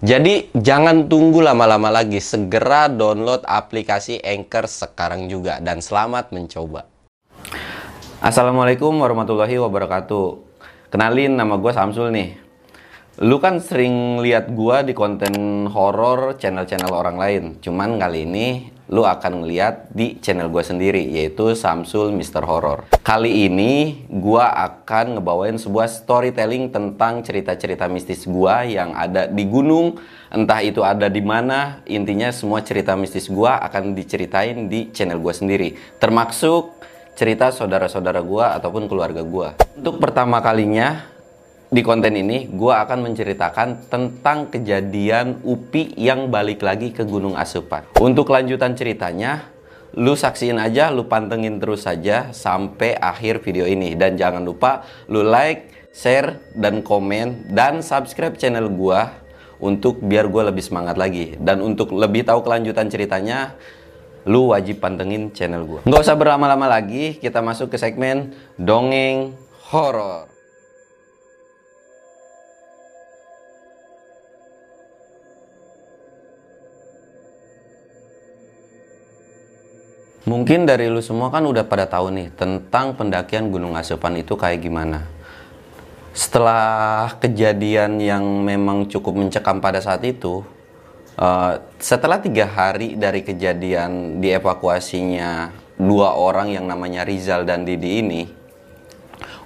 [0.00, 6.88] Jadi jangan tunggu lama-lama lagi, segera download aplikasi Anchor sekarang juga dan selamat mencoba.
[8.20, 10.26] Assalamualaikum warahmatullahi wabarakatuh.
[10.92, 12.50] Kenalin nama gue Samsul nih.
[13.20, 17.44] Lu kan sering lihat gua di konten horor channel-channel orang lain.
[17.60, 22.90] Cuman kali ini lu akan ngeliat di channel gue sendiri yaitu Samsul Mister Horror.
[23.00, 29.98] Kali ini gua akan ngebawain sebuah storytelling tentang cerita-cerita mistis gua yang ada di gunung,
[30.30, 35.34] entah itu ada di mana, intinya semua cerita mistis gua akan diceritain di channel gue
[35.34, 35.68] sendiri.
[35.98, 36.78] Termasuk
[37.18, 39.58] cerita saudara-saudara gua ataupun keluarga gua.
[39.74, 41.09] Untuk pertama kalinya
[41.70, 47.86] di konten ini gue akan menceritakan tentang kejadian Upi yang balik lagi ke Gunung Asupan.
[48.02, 49.46] Untuk lanjutan ceritanya,
[49.94, 53.94] lu saksiin aja, lu pantengin terus saja sampai akhir video ini.
[53.94, 59.00] Dan jangan lupa lu like, share, dan komen, dan subscribe channel gue
[59.62, 61.38] untuk biar gue lebih semangat lagi.
[61.38, 63.54] Dan untuk lebih tahu kelanjutan ceritanya,
[64.26, 65.80] lu wajib pantengin channel gue.
[65.86, 69.38] Nggak usah berlama-lama lagi, kita masuk ke segmen Dongeng
[69.70, 70.29] Horor.
[80.28, 84.60] Mungkin dari lu semua kan udah pada tahu nih tentang pendakian Gunung Asupan itu kayak
[84.60, 85.08] gimana.
[86.12, 90.44] Setelah kejadian yang memang cukup mencekam pada saat itu,
[91.16, 98.22] uh, setelah tiga hari dari kejadian dievakuasinya dua orang yang namanya Rizal dan Didi ini,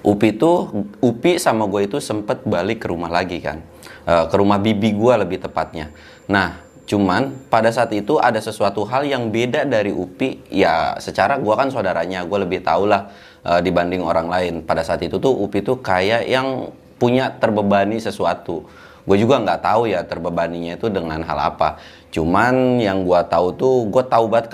[0.03, 0.53] Upi itu
[0.99, 3.63] Upi sama gue itu sempet balik ke rumah lagi kan,
[4.11, 5.95] uh, ke rumah bibi gue lebih tepatnya.
[6.27, 10.45] Nah Cuman pada saat itu ada sesuatu hal yang beda dari Upi.
[10.53, 13.09] Ya secara gue kan saudaranya, gue lebih tau lah
[13.41, 14.55] uh, dibanding orang lain.
[14.61, 16.69] Pada saat itu tuh Upi tuh kayak yang
[17.01, 18.69] punya terbebani sesuatu.
[19.05, 21.81] Gue juga nggak tahu ya terbebaninya itu dengan hal apa.
[22.13, 24.53] Cuman yang gue tahu tuh, gue tahu banget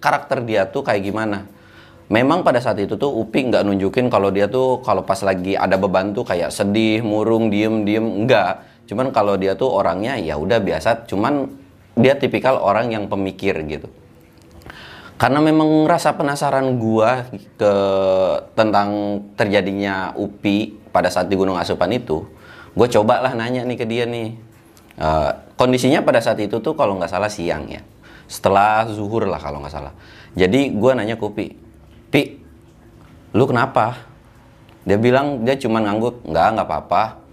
[0.00, 1.48] karakter dia tuh kayak gimana.
[2.12, 5.80] Memang pada saat itu tuh Upi nggak nunjukin kalau dia tuh kalau pas lagi ada
[5.80, 10.60] beban tuh kayak sedih, murung, diem, diem, enggak Cuman kalau dia tuh orangnya ya udah
[10.60, 11.48] biasa, cuman
[11.96, 13.88] dia tipikal orang yang pemikir gitu.
[15.14, 17.24] Karena memang rasa penasaran gua
[17.56, 17.72] ke
[18.52, 22.26] tentang terjadinya UPI pada saat di Gunung Asupan itu,
[22.74, 24.36] gue cobalah nanya nih ke dia nih.
[24.94, 27.82] Uh, kondisinya pada saat itu tuh kalau nggak salah siang ya,
[28.30, 29.94] setelah zuhur lah kalau nggak salah.
[30.34, 31.46] Jadi gue nanya ke Upi,
[32.10, 32.22] Pi,
[33.34, 34.06] lu kenapa?
[34.84, 37.23] Dia bilang dia cuma ngangguk, nggak nggak apa-apa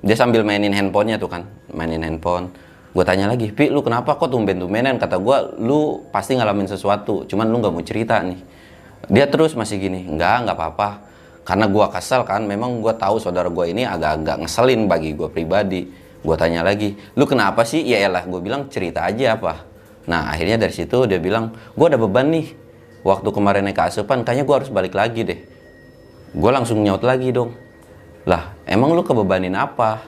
[0.00, 1.44] dia sambil mainin handphonenya tuh kan
[1.76, 2.48] mainin handphone.
[2.90, 7.46] Gue tanya lagi pi lu kenapa kok tumben-tumbenan kata gue lu pasti ngalamin sesuatu cuman
[7.46, 8.40] lu nggak mau cerita nih.
[9.12, 10.90] Dia terus masih gini nggak nggak apa-apa.
[11.44, 15.86] Karena gue kesel kan memang gue tahu saudara gue ini agak-agak ngeselin bagi gue pribadi.
[16.20, 17.84] Gue tanya lagi lu kenapa sih?
[17.84, 19.68] Ya elah gue bilang cerita aja apa
[20.08, 22.56] nah akhirnya dari situ dia bilang gue ada beban nih.
[23.00, 25.40] Waktu kemarin naik ke asupan kayaknya gue harus balik lagi deh.
[26.32, 27.69] Gue langsung nyaut lagi dong
[28.28, 30.04] lah, emang lu kebebanin apa?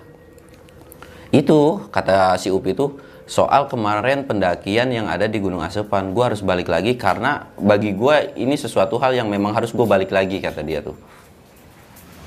[1.33, 6.13] Itu, kata si Upi itu, soal kemarin pendakian yang ada di Gunung Asepan.
[6.13, 10.13] Gue harus balik lagi karena bagi gue ini sesuatu hal yang memang harus gue balik
[10.13, 10.93] lagi, kata dia tuh.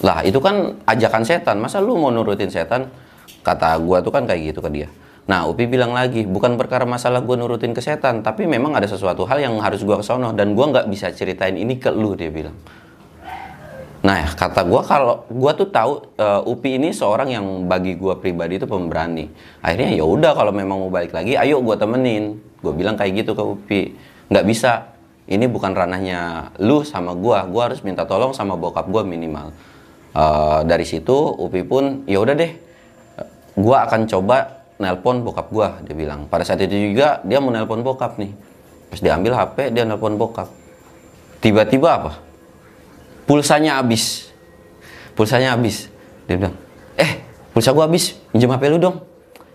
[0.02, 1.62] Lah, itu kan ajakan setan.
[1.62, 2.90] Masa lu mau nurutin setan?
[3.46, 4.90] Kata gue tuh kan kayak gitu ke dia.
[5.26, 9.26] Nah, Upi bilang lagi, bukan perkara masalah gue nurutin ke setan, tapi memang ada sesuatu
[9.26, 12.54] hal yang harus gue kesono dan gue nggak bisa ceritain ini ke lu, dia bilang.
[14.06, 18.62] Nah, kata gue kalau gue tuh tahu uh, Upi ini seorang yang bagi gue pribadi
[18.62, 19.26] itu pemberani.
[19.66, 22.38] Akhirnya ya udah kalau memang mau balik lagi, ayo gue temenin.
[22.62, 23.82] Gue bilang kayak gitu ke Upi.
[24.30, 24.72] Nggak bisa.
[25.26, 27.38] Ini bukan ranahnya lu sama gue.
[27.50, 29.50] Gue harus minta tolong sama bokap gue minimal.
[30.14, 32.54] Uh, dari situ Upi pun ya udah deh.
[33.58, 35.68] Gue akan coba nelpon bokap gue.
[35.90, 36.30] Dia bilang.
[36.30, 38.30] Pada saat itu juga dia mau nelpon bokap nih.
[38.94, 40.54] Pas diambil HP dia nelpon bokap.
[41.42, 42.35] Tiba-tiba apa?
[43.26, 44.30] Pulsanya habis.
[45.14, 45.90] Pulsanya habis.
[46.26, 46.56] Dia bilang
[46.96, 48.98] eh pulsa gua habis pinjam HP lu dong.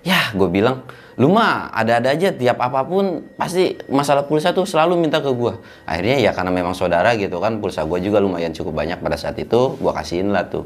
[0.01, 0.87] Ya gue bilang
[1.21, 5.61] lu mah ada-ada aja tiap apa pun pasti masalah pulsa tuh selalu minta ke gua.
[5.85, 9.37] Akhirnya ya karena memang saudara gitu kan pulsa gua juga lumayan cukup banyak pada saat
[9.37, 10.65] itu gua kasihin lah tuh.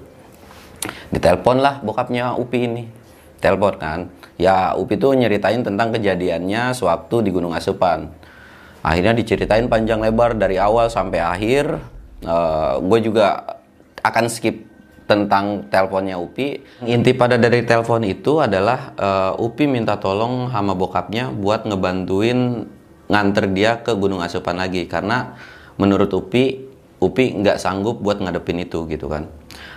[1.10, 2.84] Ditelepon lah bokapnya Upi ini.
[3.42, 4.00] Telepon kan.
[4.38, 8.14] Ya Upi tuh nyeritain tentang kejadiannya sewaktu di Gunung Asupan.
[8.84, 11.80] Akhirnya diceritain panjang lebar dari awal sampai akhir
[12.24, 13.60] uh, gue juga
[14.04, 14.74] akan skip
[15.04, 16.64] tentang teleponnya Upi.
[16.84, 22.64] Inti pada dari telepon itu adalah uh, Upi minta tolong sama bokapnya buat ngebantuin
[23.08, 24.88] nganter dia ke Gunung Asupan lagi.
[24.88, 25.36] Karena
[25.76, 26.72] menurut Upi
[27.04, 29.28] Upi nggak sanggup buat ngadepin itu gitu kan.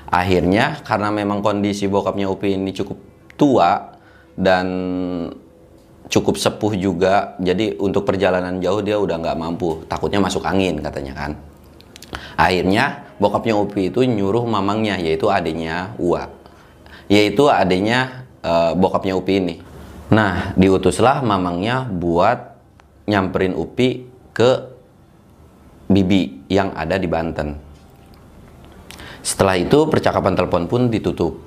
[0.08, 2.96] Akhirnya karena memang kondisi bokapnya Upi ini cukup
[3.36, 4.00] tua
[4.40, 4.68] dan
[6.08, 9.84] cukup sepuh juga jadi untuk perjalanan jauh dia udah nggak mampu.
[9.92, 11.32] Takutnya masuk angin katanya kan
[12.36, 16.30] akhirnya bokapnya Upi itu nyuruh mamangnya yaitu adiknya Ua
[17.08, 19.56] yaitu adiknya uh, bokapnya Upi ini
[20.08, 22.56] nah diutuslah mamangnya buat
[23.08, 24.78] nyamperin Upi ke
[25.88, 27.56] Bibi yang ada di Banten.
[29.24, 31.47] Setelah itu percakapan telepon pun ditutup.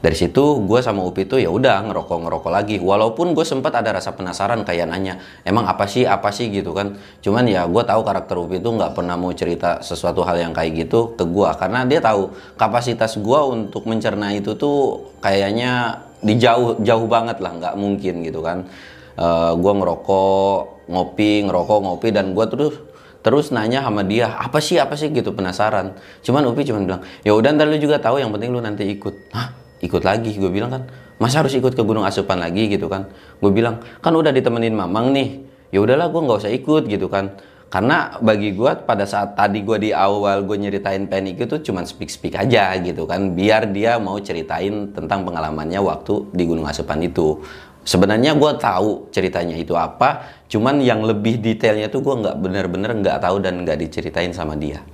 [0.00, 2.76] Dari situ gue sama Upi tuh ya udah ngerokok ngerokok lagi.
[2.80, 6.96] Walaupun gue sempat ada rasa penasaran kayak nanya, emang apa sih apa sih gitu kan.
[7.20, 10.88] Cuman ya gue tahu karakter Upi tuh nggak pernah mau cerita sesuatu hal yang kayak
[10.88, 17.04] gitu ke gue karena dia tahu kapasitas gue untuk mencerna itu tuh kayaknya dijauh jauh
[17.04, 18.64] banget lah nggak mungkin gitu kan.
[19.20, 22.74] Uh, gue ngerokok ngopi ngerokok ngopi dan gue terus
[23.20, 25.92] terus nanya sama dia apa sih apa sih gitu penasaran
[26.24, 29.28] cuman Upi cuman bilang ya udah ntar lu juga tahu yang penting lu nanti ikut
[29.36, 30.36] hah ikut lagi.
[30.36, 30.82] Gue bilang kan
[31.18, 32.70] masa harus ikut ke gunung asupan lagi?
[32.70, 33.08] Gitu kan.
[33.40, 35.28] Gue bilang kan udah ditemenin mamang nih.
[35.74, 36.86] Ya udahlah gue nggak usah ikut.
[36.86, 37.36] Gitu kan.
[37.70, 42.10] Karena bagi gue pada saat tadi gue di awal gue nyeritain panik itu cuman speak
[42.10, 43.32] speak aja gitu kan.
[43.38, 47.38] Biar dia mau ceritain tentang pengalamannya waktu di gunung asupan itu.
[47.80, 53.24] Sebenarnya gue tahu ceritanya itu apa, cuman yang lebih detailnya tuh gue nggak bener-bener nggak
[53.24, 54.84] tahu dan nggak diceritain sama dia.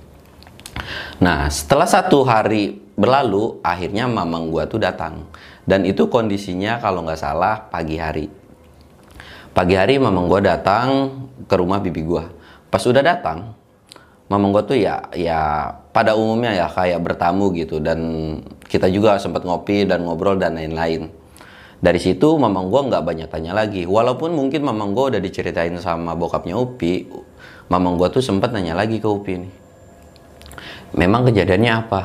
[1.19, 5.27] Nah, setelah satu hari berlalu, akhirnya mamang gue tuh datang.
[5.67, 8.27] Dan itu kondisinya kalau nggak salah pagi hari.
[9.51, 10.87] Pagi hari mamang gue datang
[11.43, 12.25] ke rumah bibi gue.
[12.67, 13.57] Pas udah datang,
[14.27, 17.99] mamang gue tuh ya ya pada umumnya ya kayak bertamu gitu dan
[18.67, 21.07] kita juga sempat ngopi dan ngobrol dan lain-lain
[21.79, 26.11] dari situ mamang gue nggak banyak tanya lagi walaupun mungkin mamang gue udah diceritain sama
[26.17, 27.07] bokapnya Upi
[27.71, 29.51] mamang gue tuh sempat nanya lagi ke Upi nih
[30.95, 32.01] memang kejadiannya apa?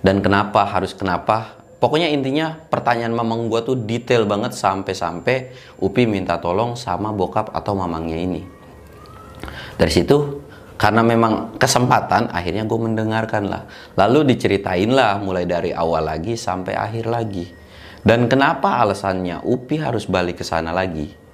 [0.00, 1.58] Dan kenapa harus kenapa?
[1.76, 7.76] Pokoknya intinya pertanyaan mamang gue tuh detail banget sampai-sampai Upi minta tolong sama bokap atau
[7.76, 8.42] mamangnya ini.
[9.76, 10.40] Dari situ
[10.80, 13.68] karena memang kesempatan akhirnya gue mendengarkan lah.
[13.92, 17.44] Lalu diceritain lah mulai dari awal lagi sampai akhir lagi.
[18.06, 21.25] Dan kenapa alasannya Upi harus balik ke sana lagi?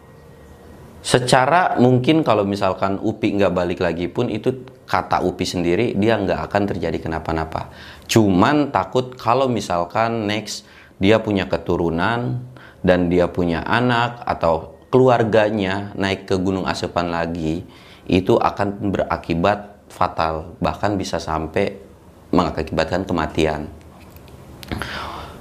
[1.03, 6.47] Secara mungkin kalau misalkan Upi nggak balik lagi pun itu kata Upi sendiri dia nggak
[6.47, 7.75] akan terjadi kenapa-napa.
[8.07, 10.63] Cuman takut kalau misalkan next
[11.03, 12.47] dia punya keturunan
[12.87, 17.67] dan dia punya anak atau keluarganya naik ke Gunung Asepan lagi
[18.07, 21.83] itu akan berakibat fatal bahkan bisa sampai
[22.31, 23.67] mengakibatkan kematian.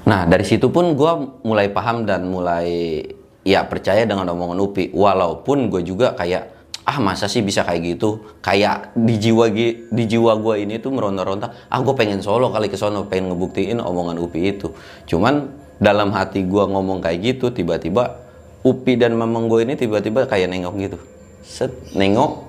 [0.09, 1.13] Nah dari situ pun gue
[1.45, 3.05] mulai paham dan mulai
[3.41, 4.93] ya percaya dengan omongan Upi.
[4.93, 8.25] Walaupun gue juga kayak ah masa sih bisa kayak gitu?
[8.41, 9.49] Kayak di jiwa
[9.89, 13.81] di jiwa gue ini tuh meronta-ronta ah gue pengen solo kali ke sono pengen ngebuktiin
[13.81, 14.73] omongan Upi itu.
[15.09, 15.49] Cuman
[15.81, 18.21] dalam hati gue ngomong kayak gitu tiba-tiba
[18.61, 20.97] Upi dan mamang gue ini tiba-tiba kayak nengok gitu.
[21.41, 22.45] Set nengok.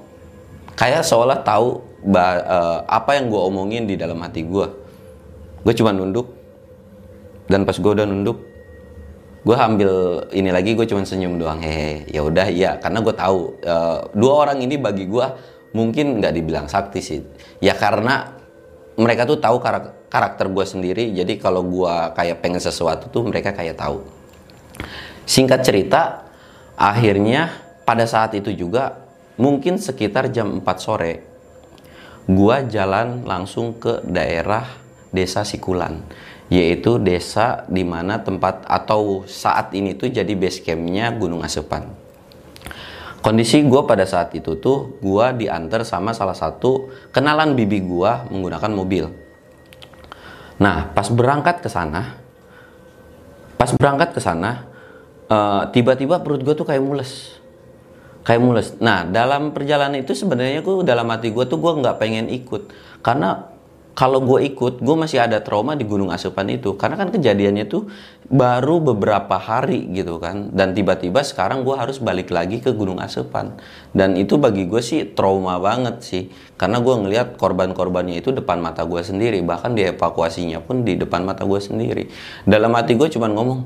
[0.77, 1.81] Kayak seolah tahu
[2.13, 4.67] uh, apa yang gue omongin di dalam hati gue
[5.63, 6.29] gue cuma nunduk.
[7.49, 8.52] Dan pas gue udah nunduk
[9.43, 9.93] gue ambil
[10.31, 11.58] ini lagi gue cuma senyum doang.
[11.58, 12.79] Hehe ya udah iya.
[12.79, 15.27] Karena gue tahu uh, dua orang ini bagi gue
[15.75, 17.20] mungkin nggak dibilang sakti sih.
[17.58, 18.39] Ya karena
[18.94, 21.05] mereka tuh tahu karak karakter gue sendiri.
[21.11, 24.03] Jadi kalau gue kayak pengen sesuatu tuh mereka kayak tahu.
[25.27, 26.27] Singkat cerita
[26.79, 27.51] akhirnya
[27.82, 29.03] pada saat itu juga
[29.37, 31.13] mungkin sekitar jam 4 sore
[32.31, 34.67] gue jalan langsung ke daerah
[35.11, 35.99] desa Sikulan
[36.53, 41.89] yaitu desa di mana tempat atau saat ini tuh jadi base campnya Gunung Asepan.
[43.25, 48.69] Kondisi gue pada saat itu tuh gue diantar sama salah satu kenalan bibi gue menggunakan
[48.69, 49.09] mobil.
[50.61, 52.21] Nah pas berangkat ke sana,
[53.56, 54.69] pas berangkat ke sana,
[55.32, 57.41] uh, tiba-tiba perut gue tuh kayak mules,
[58.29, 58.77] kayak mules.
[58.77, 62.69] Nah dalam perjalanan itu sebenarnya gue dalam hati gue tuh gue nggak pengen ikut
[63.01, 63.52] karena
[63.93, 66.72] kalau gue ikut, gue masih ada trauma di Gunung Asupan itu.
[66.81, 67.93] Karena kan kejadiannya tuh
[68.32, 70.49] baru beberapa hari gitu kan.
[70.49, 73.61] Dan tiba-tiba sekarang gue harus balik lagi ke Gunung Asupan.
[73.93, 76.22] Dan itu bagi gue sih trauma banget sih.
[76.56, 79.44] Karena gue ngelihat korban-korbannya itu depan mata gue sendiri.
[79.44, 82.08] Bahkan dievakuasinya pun di depan mata gue sendiri.
[82.49, 83.61] Dalam hati gue cuman ngomong,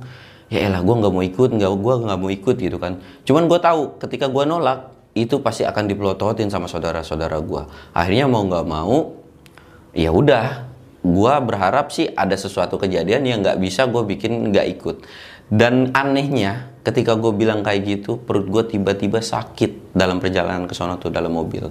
[0.51, 3.59] ya elah gue nggak mau ikut nggak gue nggak mau ikut gitu kan cuman gue
[3.59, 9.26] tahu ketika gue nolak itu pasti akan dipelototin sama saudara-saudara gue akhirnya mau nggak mau
[9.97, 10.69] ya udah
[11.01, 14.97] gue berharap sih ada sesuatu kejadian yang nggak bisa gue bikin nggak ikut.
[15.47, 21.01] Dan anehnya ketika gue bilang kayak gitu perut gue tiba-tiba sakit dalam perjalanan ke sana
[21.01, 21.71] tuh dalam mobil.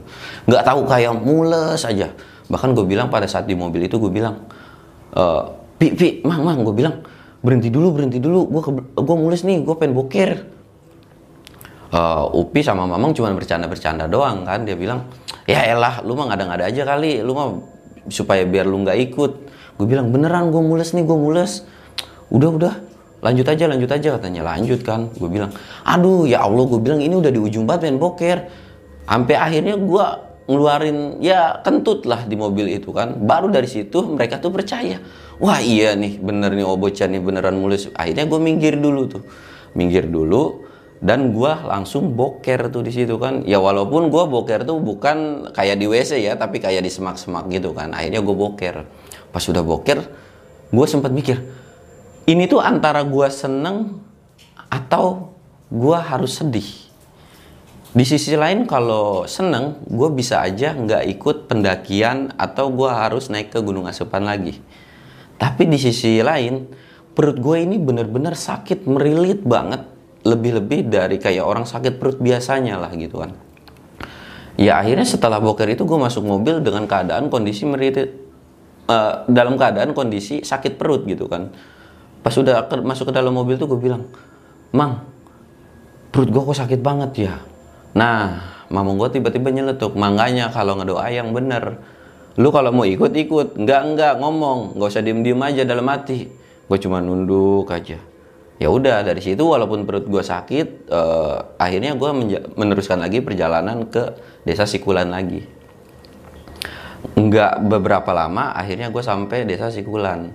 [0.50, 2.10] Nggak tahu kayak mules aja.
[2.50, 4.48] Bahkan gue bilang pada saat di mobil itu gue bilang
[5.12, 5.24] e,
[5.76, 7.04] pi pi mang mang gue bilang
[7.44, 8.48] berhenti dulu berhenti dulu.
[8.48, 8.62] Gue
[8.96, 10.56] gue mules nih gue pengen boker
[11.96, 14.64] uh, Upi sama Mamang cuma bercanda-bercanda doang kan.
[14.64, 15.08] Dia bilang
[15.48, 17.22] ya elah lu mah ngada-ngada aja kali.
[17.24, 17.75] Lu mah
[18.10, 19.32] supaya biar lu nggak ikut.
[19.76, 21.66] Gue bilang beneran gue mules nih gue mules.
[22.32, 22.76] Udah udah.
[23.24, 24.42] Lanjut aja lanjut aja katanya.
[24.46, 25.12] Lanjut kan.
[25.14, 25.52] Gue bilang
[25.86, 28.38] aduh ya Allah gue bilang ini udah di ujung banget pengen boker
[29.06, 30.06] sampai akhirnya gue
[30.46, 33.18] ngeluarin ya kentut lah di mobil itu kan.
[33.22, 35.02] Baru dari situ mereka tuh percaya.
[35.38, 39.24] Wah iya nih bener nih oh nih beneran mulus akhirnya gue minggir dulu tuh.
[39.76, 40.65] Minggir dulu
[41.06, 45.78] dan gue langsung boker tuh di situ kan ya walaupun gue boker tuh bukan kayak
[45.78, 48.76] di WC ya tapi kayak di semak-semak gitu kan akhirnya gue boker
[49.30, 50.02] pas sudah boker
[50.74, 51.46] gue sempat mikir
[52.26, 54.02] ini tuh antara gue seneng
[54.74, 55.38] atau
[55.70, 56.86] gue harus sedih
[57.96, 63.56] di sisi lain kalau seneng, gue bisa aja nggak ikut pendakian atau gue harus naik
[63.56, 64.60] ke Gunung Asupan lagi.
[65.40, 66.68] Tapi di sisi lain,
[67.16, 69.95] perut gue ini bener-bener sakit, merilit banget.
[70.26, 73.38] Lebih-lebih dari kayak orang sakit perut biasanya lah gitu kan.
[74.58, 78.26] Ya akhirnya setelah boker itu gue masuk mobil dengan keadaan kondisi merilit.
[78.86, 81.50] Uh, dalam keadaan kondisi sakit perut gitu kan.
[82.22, 84.06] Pas udah ke, masuk ke dalam mobil tuh gue bilang,
[84.74, 85.06] Mang,
[86.14, 87.34] perut gue kok sakit banget ya
[87.96, 91.80] Nah, mamang gue tiba-tiba nyeletuk, makanya kalau ngedoa yang bener.
[92.36, 93.56] Lu kalau mau ikut, ikut.
[93.56, 94.76] Enggak, enggak, ngomong.
[94.76, 96.28] Nggak usah diem-diem aja dalam hati.
[96.68, 97.96] Gue cuma nunduk aja.
[98.56, 102.10] Ya udah, dari situ walaupun perut gue sakit, eh, akhirnya gue
[102.56, 104.16] meneruskan lagi perjalanan ke
[104.48, 105.44] desa Sikulan lagi.
[107.20, 110.32] Enggak beberapa lama, akhirnya gue sampai desa Sikulan.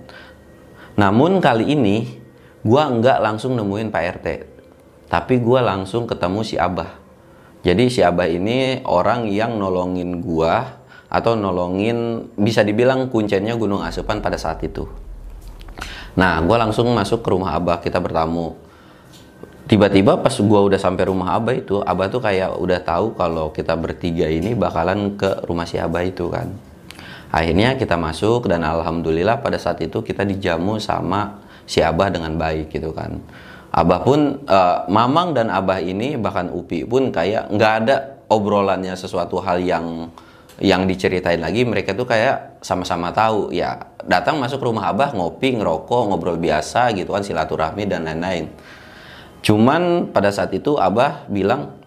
[0.95, 2.21] Namun kali ini,
[2.61, 4.27] gue enggak langsung nemuin Pak RT.
[5.09, 7.01] Tapi gue langsung ketemu si Abah
[7.61, 10.81] jadi si Abah ini orang yang nolongin gua
[11.13, 14.89] atau nolongin bisa dibilang kuncinya Gunung Asupan pada saat itu.
[16.17, 18.55] Nah, gua langsung masuk ke rumah Abah, kita bertamu.
[19.67, 23.77] Tiba-tiba pas gua udah sampai rumah Abah itu, Abah tuh kayak udah tahu kalau kita
[23.79, 26.51] bertiga ini bakalan ke rumah si Abah itu kan.
[27.31, 32.67] Akhirnya kita masuk dan alhamdulillah pada saat itu kita dijamu sama si Abah dengan baik
[32.75, 33.23] gitu kan.
[33.71, 39.39] Abah pun uh, Mamang dan Abah ini bahkan Upi pun kayak nggak ada obrolannya sesuatu
[39.39, 40.11] hal yang
[40.59, 46.01] yang diceritain lagi mereka tuh kayak sama-sama tahu ya datang masuk rumah Abah ngopi ngerokok
[46.09, 48.49] ngobrol biasa gitu kan silaturahmi dan lain-lain.
[49.41, 51.81] Cuman pada saat itu Abah bilang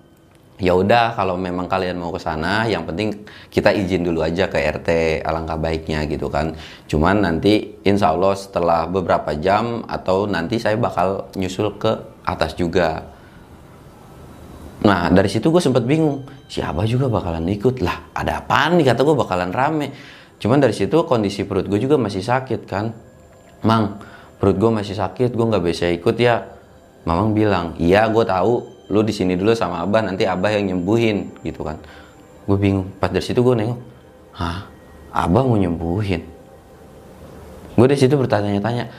[0.58, 4.58] ya udah kalau memang kalian mau ke sana yang penting kita izin dulu aja ke
[4.62, 6.54] RT alangkah baiknya gitu kan.
[6.86, 11.92] Cuman nanti insya Allah setelah beberapa jam atau nanti saya bakal nyusul ke
[12.22, 13.02] atas juga.
[14.84, 18.84] Nah dari situ gue sempet bingung siapa juga bakalan ikut lah ada apa nih?
[18.86, 19.88] Kata gue bakalan rame
[20.44, 22.92] cuman dari situ kondisi perut gue juga masih sakit kan?
[23.64, 23.96] Mang
[24.36, 26.44] perut gue masih sakit gue nggak bisa ikut ya.
[27.08, 28.60] Mamang bilang iya gue tahu.
[28.92, 31.80] Lu di sini dulu sama abah nanti abah yang nyembuhin gitu kan.
[32.44, 32.92] Gue bingung.
[33.00, 33.80] Pas dari situ gue nengok
[34.36, 34.68] hah?
[35.16, 36.20] Abah mau nyembuhin?
[37.80, 38.92] Gue dari situ bertanya-tanya.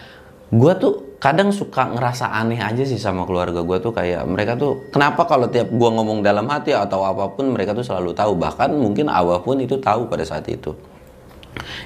[0.49, 4.89] Gue tuh kadang suka ngerasa aneh aja sih sama keluarga gue tuh kayak mereka tuh
[4.89, 8.33] kenapa kalau tiap gue ngomong dalam hati atau apa pun mereka tuh selalu tahu.
[8.33, 10.73] Bahkan mungkin abah pun itu tahu pada saat itu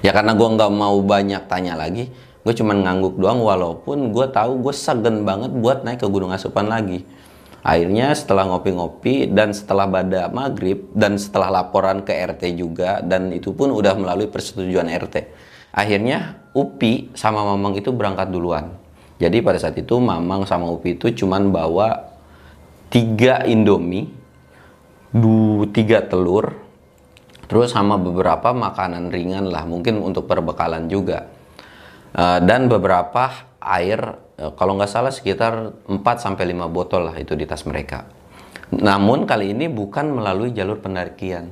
[0.06, 2.10] ya karena gue nggak mau banyak tanya lagi
[2.40, 6.72] gue cuman ngangguk doang walaupun gue tahu gue segen banget buat naik ke gunung asupan
[6.72, 7.06] lagi
[7.60, 13.52] Akhirnya setelah ngopi-ngopi dan setelah pada maghrib dan setelah laporan ke RT juga dan itu
[13.52, 15.28] pun udah melalui persetujuan RT.
[15.76, 18.74] Akhirnya Upi sama Mamang itu berangkat duluan.
[19.20, 22.16] Jadi pada saat itu Mamang sama Upi itu cuman bawa
[22.88, 24.08] tiga Indomie,
[25.12, 26.56] du, tiga telur,
[27.50, 31.28] terus sama beberapa makanan ringan lah, mungkin untuk perbekalan juga.
[32.14, 37.36] Uh, dan beberapa air Eh, kalau nggak salah sekitar 4 sampai 5 botol lah itu
[37.36, 38.08] di tas mereka.
[38.72, 41.52] Namun kali ini bukan melalui jalur pendakian.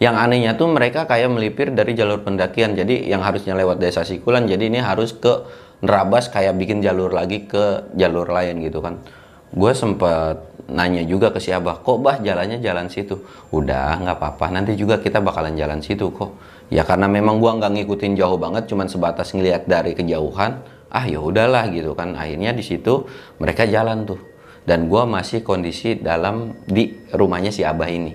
[0.00, 2.72] Yang anehnya tuh mereka kayak melipir dari jalur pendakian.
[2.72, 7.50] Jadi yang harusnya lewat desa Sikulan jadi ini harus ke Nerabas kayak bikin jalur lagi
[7.50, 9.02] ke jalur lain gitu kan.
[9.50, 10.38] Gue sempet
[10.70, 13.18] nanya juga ke si Abah, kok bah jalannya jalan situ?
[13.50, 16.38] Udah nggak apa-apa, nanti juga kita bakalan jalan situ kok.
[16.72, 21.18] Ya karena memang gue nggak ngikutin jauh banget, cuman sebatas ngeliat dari kejauhan ah ya
[21.18, 22.14] udahlah gitu kan.
[22.14, 23.08] Akhirnya di situ
[23.40, 24.20] mereka jalan tuh.
[24.62, 28.14] Dan gue masih kondisi dalam di rumahnya si abah ini.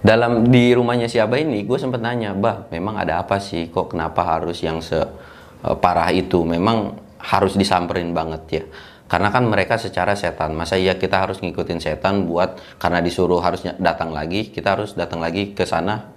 [0.00, 3.68] Dalam di rumahnya si abah ini gue sempet nanya bah memang ada apa sih?
[3.68, 6.42] Kok kenapa harus yang separah itu?
[6.48, 8.62] Memang harus disamperin banget ya
[9.08, 10.52] karena kan mereka secara setan.
[10.52, 15.18] Masa iya kita harus ngikutin setan buat karena disuruh harusnya datang lagi kita harus datang
[15.18, 16.12] lagi ke sana.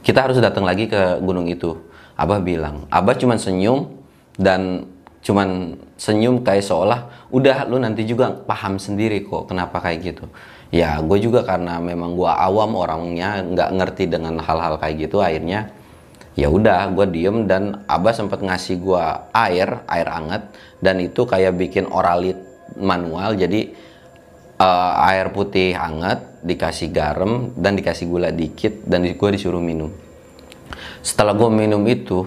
[0.00, 1.76] Kita harus datang lagi ke gunung itu.
[2.16, 3.92] Abah bilang abah cuma senyum
[4.40, 4.88] dan
[5.20, 10.24] cuman senyum kayak seolah udah lu nanti juga paham sendiri kok kenapa kayak gitu.
[10.72, 15.68] Ya gue juga karena memang gue awam orangnya nggak ngerti dengan hal-hal kayak gitu akhirnya
[16.40, 19.04] ya udah gue diem dan abah sempat ngasih gue
[19.36, 20.48] air air anget
[20.80, 22.40] dan itu kayak bikin oralit
[22.80, 23.36] manual.
[23.36, 23.76] Jadi
[24.56, 29.92] uh, air putih hangat dikasih garam dan dikasih gula dikit dan gue disuruh minum.
[31.04, 32.24] Setelah gue minum itu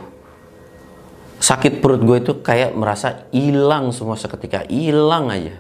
[1.42, 5.58] sakit perut gue itu kayak merasa hilang semua seketika hilang aja.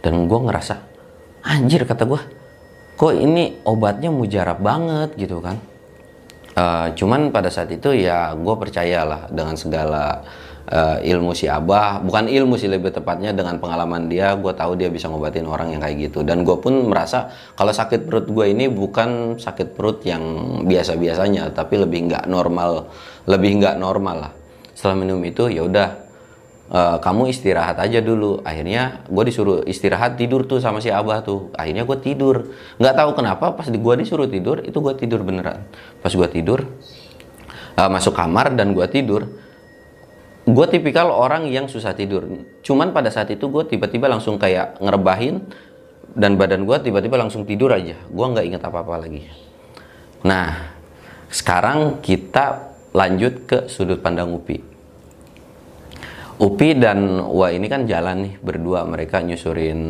[0.00, 0.80] Dan gue ngerasa
[1.44, 2.22] anjir kata gue
[2.98, 5.60] kok ini obatnya mujarab banget gitu kan
[6.58, 10.26] uh, cuman pada saat itu ya gue percayalah dengan segala
[10.68, 12.02] uh, ilmu si abah.
[12.02, 15.80] Bukan ilmu sih lebih tepatnya dengan pengalaman dia gue tahu dia bisa ngobatin orang yang
[15.80, 16.26] kayak gitu.
[16.26, 20.22] Dan gue pun merasa kalau sakit perut gue ini bukan sakit perut yang
[20.66, 22.90] biasa biasanya tapi lebih nggak normal
[23.30, 24.32] lebih nggak normal lah.
[24.74, 26.07] Setelah minum itu ya udah
[26.72, 28.40] uh, kamu istirahat aja dulu.
[28.44, 31.52] Akhirnya gue disuruh istirahat tidur tuh sama si abah tuh.
[31.56, 32.52] Akhirnya gue tidur.
[32.80, 35.64] Nggak tahu kenapa pas gue disuruh tidur itu gue tidur beneran.
[36.00, 36.64] Pas gue tidur
[37.76, 39.28] uh, masuk kamar dan gue tidur
[40.48, 42.24] gue tipikal orang yang susah tidur.
[42.64, 45.44] Cuman pada saat itu gue tiba-tiba langsung kayak ngerebahin
[46.16, 48.00] dan badan gue tiba-tiba langsung tidur aja.
[48.08, 49.28] Gue nggak inget apa-apa lagi.
[50.24, 50.72] Nah
[51.28, 54.77] sekarang kita lanjut ke sudut pandang Upi
[56.38, 59.80] Upi dan Wah ini kan jalan nih berdua mereka nyusurin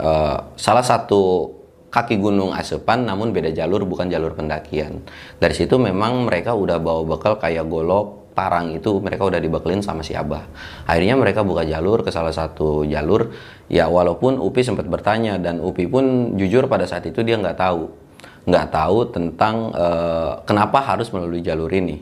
[0.00, 1.52] uh, salah satu
[1.92, 5.04] kaki gunung Asepan namun beda jalur bukan jalur pendakian.
[5.36, 10.00] Dari situ memang mereka udah bawa bekal kayak golok, parang itu mereka udah dibekelin sama
[10.00, 10.48] si Abah.
[10.88, 13.36] Akhirnya mereka buka jalur ke salah satu jalur
[13.68, 18.08] ya walaupun Upi sempat bertanya dan Upi pun jujur pada saat itu dia nggak tahu
[18.48, 22.00] nggak tahu tentang uh, kenapa harus melalui jalur ini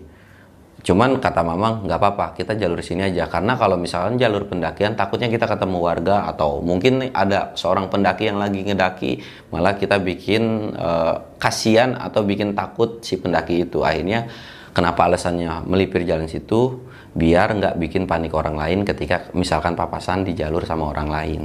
[0.89, 3.29] Cuman kata Mamang nggak apa-apa, kita jalur sini aja.
[3.29, 8.41] Karena kalau misalkan jalur pendakian, takutnya kita ketemu warga atau mungkin ada seorang pendaki yang
[8.41, 9.21] lagi ngedaki,
[9.53, 13.85] malah kita bikin uh, kasihan atau bikin takut si pendaki itu.
[13.85, 14.33] Akhirnya
[14.73, 16.81] kenapa alasannya melipir jalan situ?
[17.13, 21.43] Biar nggak bikin panik orang lain ketika misalkan papasan di jalur sama orang lain.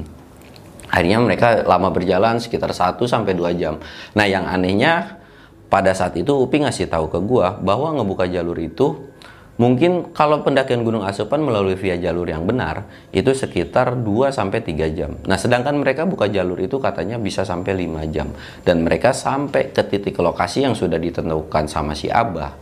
[0.87, 3.75] Akhirnya mereka lama berjalan sekitar 1 sampai 2 jam.
[4.15, 5.19] Nah, yang anehnya
[5.67, 9.11] pada saat itu Upi ngasih tahu ke gua bahwa ngebuka jalur itu
[9.53, 14.97] Mungkin kalau pendakian Gunung Asupan melalui via jalur yang benar itu sekitar 2 sampai 3
[14.97, 15.13] jam.
[15.29, 18.33] Nah, sedangkan mereka buka jalur itu katanya bisa sampai 5 jam
[18.65, 22.57] dan mereka sampai ke titik lokasi yang sudah ditentukan sama si Abah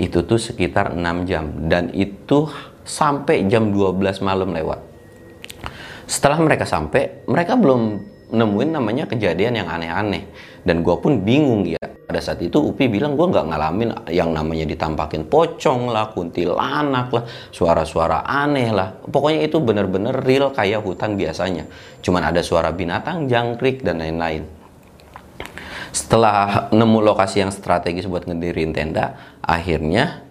[0.00, 2.48] itu tuh sekitar 6 jam dan itu
[2.88, 4.80] sampai jam 12 malam lewat.
[6.08, 8.00] Setelah mereka sampai, mereka belum
[8.32, 10.24] nemuin namanya kejadian yang aneh-aneh
[10.64, 11.78] dan gue pun bingung ya
[12.10, 17.22] pada saat itu Upi bilang gue nggak ngalamin yang namanya ditampakin pocong lah, kuntilanak lah,
[17.54, 18.98] suara-suara aneh lah.
[19.06, 21.70] Pokoknya itu bener-bener real kayak hutan biasanya.
[22.02, 24.42] Cuman ada suara binatang, jangkrik dan lain-lain.
[25.94, 30.26] Setelah nemu lokasi yang strategis buat ngedirin tenda, akhirnya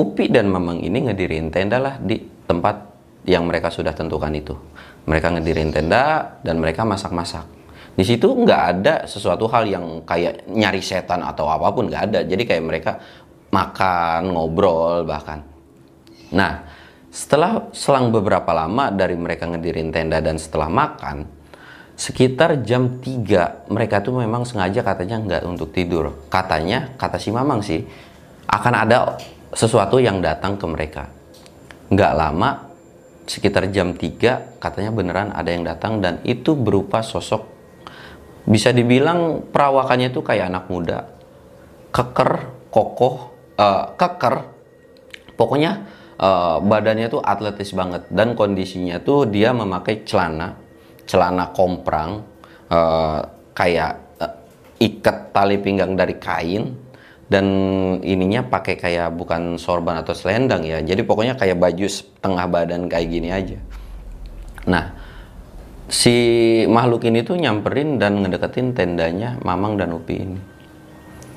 [0.00, 2.88] Upi dan Mamang ini ngedirin tenda lah di tempat
[3.28, 4.56] yang mereka sudah tentukan itu.
[5.04, 7.65] Mereka ngedirin tenda dan mereka masak-masak
[7.96, 12.20] di situ nggak ada sesuatu hal yang kayak nyari setan atau apa pun nggak ada.
[12.28, 12.92] Jadi kayak mereka
[13.48, 15.40] makan ngobrol bahkan.
[16.36, 16.60] Nah
[17.08, 21.24] setelah selang beberapa lama dari mereka ngedirin tenda dan setelah makan
[21.96, 26.28] sekitar jam 3 mereka tuh memang sengaja katanya nggak untuk tidur.
[26.28, 27.80] Katanya kata si mamang sih
[28.44, 29.16] akan ada
[29.56, 31.08] sesuatu yang datang ke mereka.
[31.88, 32.68] Nggak lama
[33.24, 37.55] sekitar jam 3 katanya beneran ada yang datang dan itu berupa sosok
[38.46, 40.98] bisa dibilang perawakannya itu kayak anak muda.
[41.90, 42.30] Keker
[42.70, 44.54] kokoh uh, keker.
[45.36, 45.84] Pokoknya
[46.16, 48.06] uh, badannya tuh atletis banget.
[48.08, 50.56] Dan kondisinya tuh dia memakai celana
[51.06, 52.22] celana komprang
[52.70, 53.20] uh,
[53.54, 54.34] kayak uh,
[54.78, 56.74] ikat tali pinggang dari kain
[57.26, 57.46] dan
[58.06, 60.78] ininya pakai kayak bukan sorban atau selendang ya.
[60.82, 63.58] Jadi pokoknya kayak baju setengah badan kayak gini aja.
[64.70, 65.05] Nah
[65.86, 66.16] si
[66.66, 70.40] makhluk ini tuh nyamperin dan ngedeketin tendanya Mamang dan Upi ini.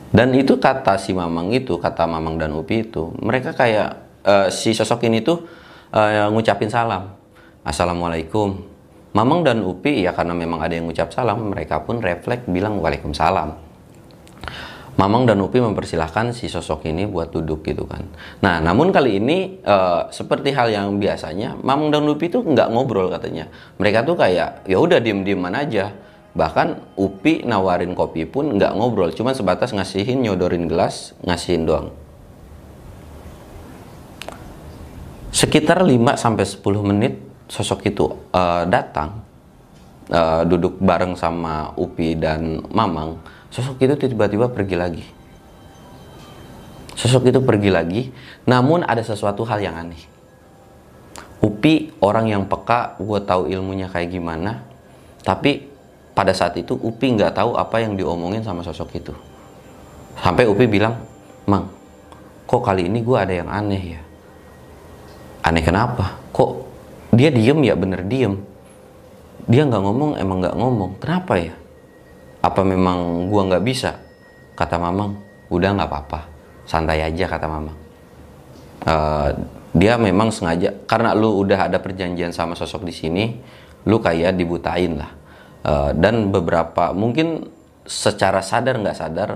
[0.10, 3.90] Dan itu kata si Mamang itu, kata Mamang dan Upi itu, mereka kayak
[4.26, 5.46] uh, si sosok ini tuh
[5.94, 7.14] uh, ngucapin salam.
[7.62, 8.58] Assalamualaikum.
[9.14, 13.69] Mamang dan Upi ya karena memang ada yang ngucap salam, mereka pun refleks bilang Waalaikumsalam.
[14.98, 18.08] Mamang dan Upi mempersilahkan si sosok ini buat duduk gitu kan.
[18.42, 23.14] Nah, namun kali ini uh, seperti hal yang biasanya, Mamang dan Upi tuh nggak ngobrol
[23.14, 23.52] katanya.
[23.78, 25.94] Mereka tuh kayak ya udah diem-dieman aja.
[26.34, 31.90] Bahkan Upi nawarin kopi pun nggak ngobrol, cuma sebatas ngasihin nyodorin gelas, ngasihin doang.
[35.30, 37.14] Sekitar 5 sampai 10 menit
[37.50, 39.26] sosok itu uh, datang
[40.14, 43.18] uh, duduk bareng sama Upi dan Mamang,
[43.50, 45.06] sosok itu tiba-tiba pergi lagi.
[47.00, 48.02] Sosok itu pergi lagi,
[48.44, 50.04] namun ada sesuatu hal yang aneh.
[51.40, 54.60] Upi orang yang peka, gue tahu ilmunya kayak gimana,
[55.24, 55.72] tapi
[56.12, 59.16] pada saat itu Upi nggak tahu apa yang diomongin sama sosok itu.
[60.20, 61.00] Sampai Upi bilang,
[61.48, 61.72] Mang,
[62.44, 64.02] kok kali ini gue ada yang aneh ya?
[65.48, 66.20] Aneh kenapa?
[66.36, 66.52] Kok
[67.16, 68.36] dia diem ya bener diem?
[69.48, 70.92] Dia nggak ngomong emang nggak ngomong.
[71.00, 71.56] Kenapa ya?
[72.40, 74.00] Apa memang gue nggak bisa?
[74.56, 75.20] Kata Mamang,
[75.52, 76.20] udah nggak apa-apa,
[76.68, 77.78] santai aja kata Mamang.
[78.84, 79.30] Uh,
[79.76, 83.24] dia memang sengaja karena lu udah ada perjanjian sama sosok di sini,
[83.88, 85.12] lu kayak dibutain lah
[85.64, 87.48] uh, dan beberapa mungkin
[87.88, 89.30] secara sadar nggak sadar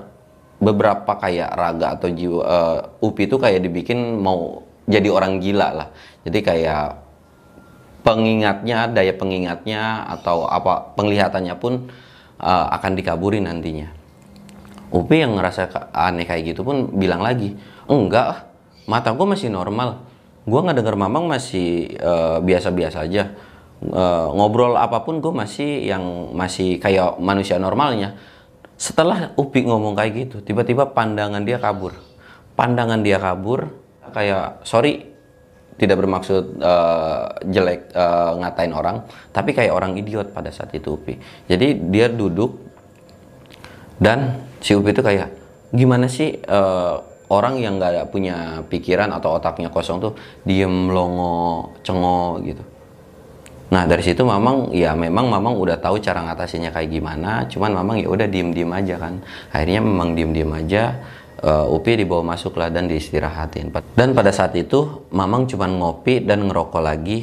[0.60, 5.88] beberapa kayak raga atau jiwa uh, upi itu kayak dibikin mau jadi orang gila lah
[6.28, 6.86] jadi kayak
[8.04, 11.88] pengingatnya daya pengingatnya atau apa penglihatannya pun
[12.40, 13.92] uh, akan dikaburi nantinya.
[14.94, 17.58] Upi yang ngerasa aneh kayak gitu pun bilang lagi
[17.90, 18.46] enggak
[18.86, 20.06] mata gue masih normal.
[20.46, 21.98] Gue nggak dengar mamang masih
[22.44, 23.24] biasa-biasa uh, aja.
[23.84, 28.16] Uh, ngobrol apa pun gue masih yang masih kayak manusia normalnya.
[28.78, 31.98] Setelah Upi ngomong kayak gitu tiba-tiba pandangan dia kabur.
[32.54, 33.72] Pandangan dia kabur
[34.14, 35.13] kayak sorry
[35.78, 41.18] tidak bermaksud uh, jelek uh, ngatain orang tapi kayak orang idiot pada saat itu Upi
[41.50, 42.62] jadi dia duduk
[43.98, 45.34] dan si Upi itu kayak
[45.74, 47.02] gimana sih uh,
[47.34, 50.14] orang yang nggak punya pikiran atau otaknya kosong tuh
[50.46, 52.74] diem longo cengo gitu
[53.74, 58.06] Nah dari situ Mamang ya memang Mamang udah tahu cara ngatasinya kayak gimana, cuman Mamang
[58.06, 59.18] ya udah diem-diem aja kan.
[59.50, 61.02] Akhirnya memang diem-diem aja.
[61.44, 63.68] Uh, Upi dibawa masuk lah dan diistirahatin.
[64.00, 67.20] Dan pada saat itu Mamang cuma ngopi dan ngerokok lagi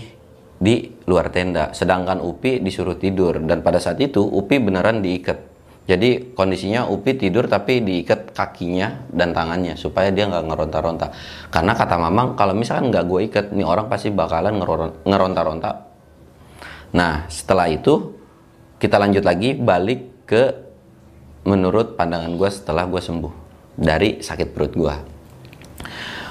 [0.61, 1.73] di luar tenda.
[1.73, 5.41] Sedangkan Upi disuruh tidur dan pada saat itu Upi beneran diikat.
[5.89, 11.17] Jadi kondisinya Upi tidur tapi diikat kakinya dan tangannya supaya dia nggak ngeronta-ronta.
[11.49, 14.61] Karena kata Mamang kalau misalkan nggak gue ikat, nih orang pasti bakalan
[15.09, 15.71] ngeronta-ronta
[16.93, 18.21] Nah, setelah itu
[18.77, 20.53] kita lanjut lagi balik ke
[21.49, 23.39] menurut pandangan gue setelah gue sembuh
[23.81, 24.97] dari sakit perut gue.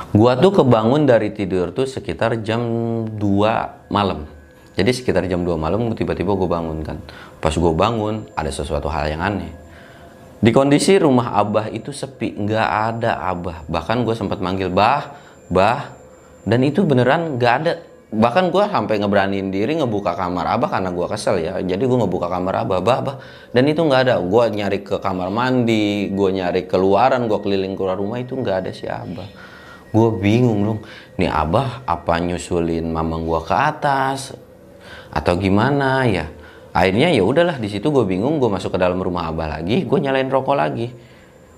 [0.09, 2.61] Gue tuh kebangun dari tidur tuh sekitar jam
[3.09, 4.29] 2 malam.
[4.77, 6.97] Jadi sekitar jam 2 malam tiba-tiba gue bangun kan.
[7.41, 9.49] Pas gue bangun ada sesuatu hal yang aneh.
[10.39, 13.67] Di kondisi rumah abah itu sepi, nggak ada abah.
[13.67, 15.19] Bahkan gue sempat manggil bah,
[15.51, 15.91] bah,
[16.47, 17.73] dan itu beneran nggak ada
[18.09, 21.61] bahkan gue sampai ngeberaniin diri ngebuka kamar abah karena gue kesel ya.
[21.61, 23.15] Jadi gue ngebuka kamar abah abah, abah.
[23.53, 24.15] dan itu nggak ada.
[24.17, 28.71] Gue nyari ke kamar mandi gue nyari keluaran gue keliling keluar rumah itu nggak ada
[28.73, 29.29] si abah.
[29.93, 30.79] Gue bingung dong.
[31.21, 34.33] Nih abah apa nyusulin mamang gue ke atas?
[35.13, 36.05] Atau gimana?
[36.09, 36.33] Ya
[36.73, 39.97] akhirnya ya udahlah di situ gue bingung gue masuk ke dalam rumah abah lagi gue
[40.01, 40.89] nyalain rokok lagi.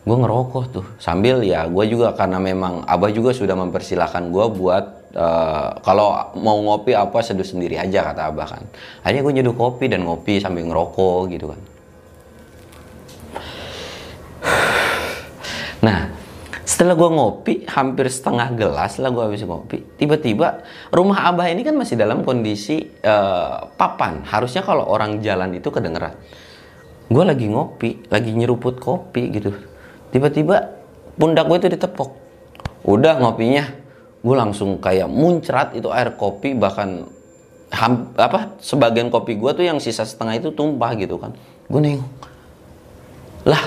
[0.04, 0.86] Gue ngerokok tuh.
[1.00, 6.56] Sambil ya gue juga karena memang abah juga sudah mempersilahkan gue buat Uh, kalau mau
[6.64, 8.64] ngopi apa seduh sendiri aja kata abah kan.
[9.04, 11.62] Akhirnya gue nyeduh kopi dan ngopi sambil ngerokok gitu kan.
[15.86, 16.14] Nah
[16.62, 21.76] setelah gue ngopi hampir setengah gelas setelah gue habis ngopi tiba-tiba rumah abah ini kan
[21.76, 24.24] masih dalam kondisi uh, papan.
[24.24, 26.16] Harusnya kalau orang jalan itu kedengeran.
[27.12, 29.52] Gue lagi ngopi lagi nyeruput kopi gitu.
[30.16, 30.72] Tiba-tiba
[31.20, 32.10] pundak gue itu ditepok.
[32.88, 33.81] Udah ngopinya
[34.22, 37.10] gue langsung kayak muncrat itu air kopi bahkan
[37.74, 41.34] ham, apa sebagian kopi gue tuh yang sisa setengah itu tumpah gitu kan.
[41.66, 42.12] Gue nengok.
[43.50, 43.64] Lah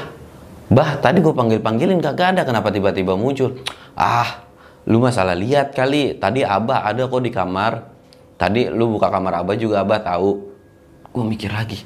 [0.70, 2.42] bah tadi gue panggil panggilin kagak ada.
[2.46, 3.58] Kenapa tiba-tiba muncul?
[3.98, 4.46] Ah
[4.86, 6.14] lu masalah lihat kali.
[6.22, 7.90] Tadi abah ada kok di kamar.
[8.38, 10.30] Tadi lu buka kamar abah juga abah tahu.
[11.10, 11.82] Gue mikir lagi.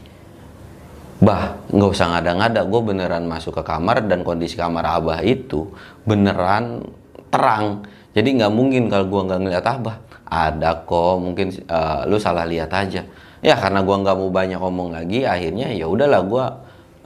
[1.24, 2.68] Bah nggak usah ngada-ngada.
[2.68, 5.72] Gue beneran masuk ke kamar dan kondisi kamar abah itu
[6.04, 6.85] beneran
[7.33, 7.85] terang
[8.18, 9.96] jadi nggak mungkin kalau gua nggak ngeliat abah.
[10.26, 13.07] Ada kok mungkin uh, lu salah lihat aja.
[13.38, 16.44] Ya karena gua nggak mau banyak ngomong lagi akhirnya ya udahlah gua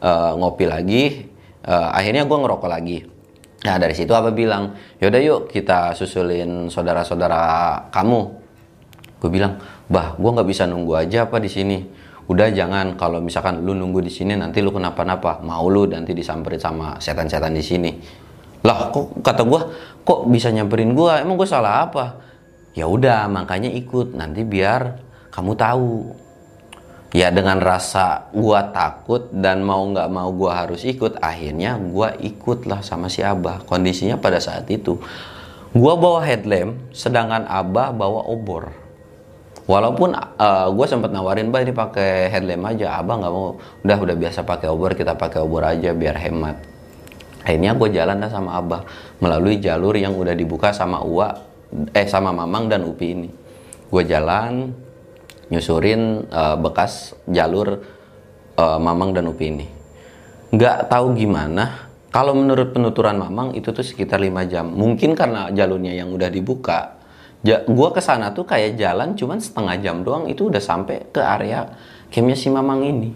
[0.00, 1.28] uh, ngopi lagi.
[1.68, 3.04] Uh, akhirnya gua ngerokok lagi.
[3.68, 7.38] Nah dari situ abah bilang yaudah yuk kita susulin saudara-saudara
[7.92, 8.20] kamu.
[9.22, 11.78] Gue bilang bah gue nggak bisa nunggu aja apa di sini.
[12.26, 15.38] Udah jangan kalau misalkan lu nunggu di sini nanti lu kenapa-napa.
[15.46, 17.90] Mau lu nanti disamperin sama setan-setan di sini
[18.62, 19.60] lah kok kata gue
[20.06, 22.22] kok bisa nyamperin gue emang gue salah apa?
[22.72, 24.14] Ya udah makanya ikut.
[24.14, 25.02] Nanti biar
[25.34, 25.92] kamu tahu.
[27.12, 32.80] Ya dengan rasa gue takut dan mau nggak mau gue harus ikut akhirnya gue ikutlah
[32.80, 33.60] sama si abah.
[33.68, 34.96] Kondisinya pada saat itu
[35.72, 38.72] gue bawa headlamp sedangkan abah bawa obor.
[39.62, 43.60] Walaupun uh, eh, gue sempat nawarin bah ini pakai headlamp aja, abah nggak mau.
[43.84, 46.71] Udah udah biasa pakai obor, kita pakai obor aja biar hemat.
[47.42, 48.86] Akhirnya gue jalan dah sama abah
[49.18, 51.34] melalui jalur yang udah dibuka sama Uwa,
[51.90, 53.30] eh sama Mamang dan Upi ini.
[53.90, 54.72] Gue jalan
[55.50, 57.82] nyusurin uh, bekas jalur
[58.56, 59.66] uh, Mamang dan Upi ini.
[60.54, 61.90] Nggak tahu gimana.
[62.12, 64.68] Kalau menurut penuturan Mamang itu tuh sekitar 5 jam.
[64.68, 67.02] Mungkin karena jalurnya yang udah dibuka,
[67.42, 71.20] ja, gua ke sana tuh kayak jalan cuman setengah jam doang itu udah sampai ke
[71.20, 71.66] area
[72.08, 73.10] campnya si Mamang ini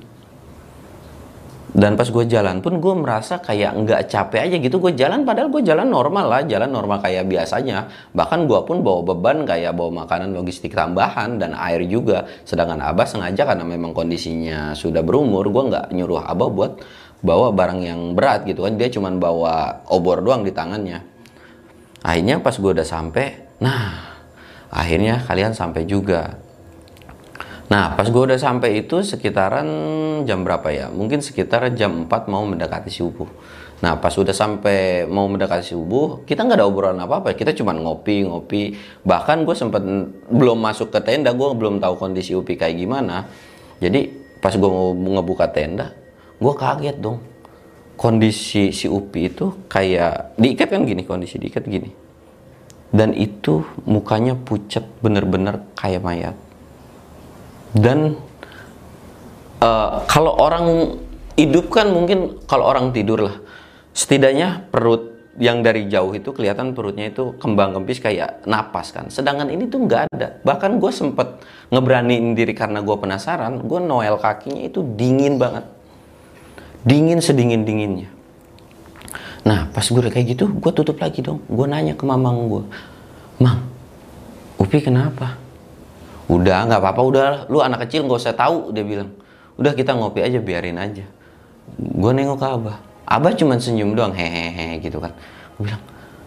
[1.75, 4.79] dan pas gue jalan pun gue merasa kayak nggak capek aja gitu.
[4.79, 7.91] Gue jalan padahal gue jalan normal lah jalan normal kayak biasanya.
[8.15, 12.31] Bahkan gue pun bawa beban kayak bawa makanan logistik tambahan dan air juga.
[12.47, 16.73] Sedangkan abah sengaja karena memang kondisinya sudah berumur gue nggak nyuruh abah buat
[17.27, 18.79] bawa barang yang berat gitu kan.
[18.79, 21.03] Dia cuma bawa obor doang di tangannya.
[22.07, 24.15] Akhirnya pas gue udah sampai nah
[24.71, 26.37] akhirnya kalian sampai juga
[27.67, 29.67] nah pas gue udah sampai itu sekitaran
[30.23, 30.87] jam berapa ya?
[30.87, 33.27] Mungkin sekitar jam 4 mau mendekati subuh
[33.77, 37.77] nah pas udah sampai mau mendekati subuh kita nggak ada obrolan apa apa kita cuma
[37.77, 38.63] ngopi ngopi.
[39.05, 39.83] Bahkan gue sempet
[40.33, 43.29] belum masuk ke tenda gue belum tahu kondisi upi kayak gimana.
[43.77, 44.09] Jadi
[44.41, 45.93] pas gue mau ngebuka tenda
[46.41, 47.21] gue kaget dong.
[47.97, 51.93] Kondisi si upi itu kayak diikat kan gini kondisi diikat gini.
[52.93, 56.46] Dan itu mukanya pucat bener-bener kayak mayat
[57.73, 58.19] dan
[59.63, 60.99] uh, kalau orang
[61.35, 63.37] hidup kan mungkin kalau orang tidur lah
[63.97, 69.53] setidaknya perut yang dari jauh itu kelihatan perutnya itu kembang kempis kayak napas kan sedangkan
[69.53, 74.65] ini tuh nggak ada bahkan gue sempet ngeberaniin diri karena gue penasaran gue noel kakinya
[74.65, 75.69] itu dingin banget
[76.89, 78.17] dingin sedingin dinginnya
[79.47, 81.39] Nah pas gue kayak gitu, gue tutup lagi dong.
[81.47, 82.65] Gue nanya ke mamang gue,
[83.39, 83.63] Mang,
[84.59, 85.39] Upi kenapa?
[86.27, 89.15] Udah nggak apa-apa, udah lu anak kecil nggak usah tahu dia bilang.
[89.57, 91.07] Udah kita ngopi aja, biarin aja.
[91.77, 95.15] Gue nengok ke Abah, Abah cuma senyum doang, hehehe gitu kan.
[95.57, 95.83] Gue bilang,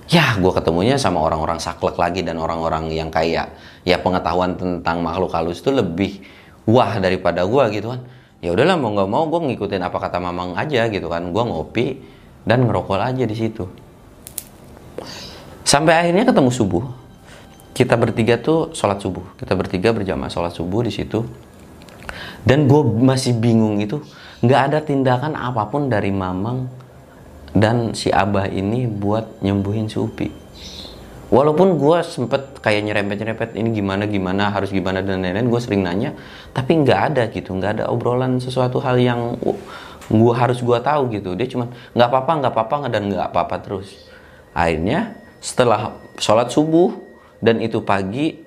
[0.07, 5.31] ya gue ketemunya sama orang-orang saklek lagi dan orang-orang yang kayak ya pengetahuan tentang makhluk
[5.35, 6.23] halus itu lebih
[6.65, 8.01] wah daripada gue gitu kan.
[8.39, 11.27] Ya udahlah mau nggak mau gue ngikutin apa kata mamang aja gitu kan.
[11.29, 11.85] Gue ngopi,
[12.47, 13.67] dan ngerokok aja di situ.
[15.67, 16.85] Sampai akhirnya ketemu subuh.
[17.79, 19.23] Kita bertiga tuh sholat subuh.
[19.39, 21.23] Kita bertiga berjamaah sholat subuh di situ.
[22.43, 24.03] Dan gue masih bingung itu
[24.43, 26.67] nggak ada tindakan apa pun dari Mamang
[27.55, 30.27] dan si Abah ini buat nyembuhin si Upi.
[31.31, 36.19] Walaupun gue sempet kayak nyerempet-nyerempet ini gimana gimana harus gimana dan lain-lain gue sering nanya
[36.51, 39.39] tapi nggak ada gitu nggak ada obrolan sesuatu hal yang
[40.09, 44.09] gue harus gue tahu gitu dia cuma nggak apa-apa nggak apa-apa dan nggak apa-apa terus
[44.57, 47.08] akhirnya setelah sholat subuh
[47.39, 48.39] dan itu pagi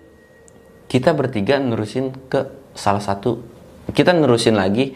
[0.89, 3.41] kita bertiga nerusin ke salah satu
[3.93, 4.95] kita nerusin lagi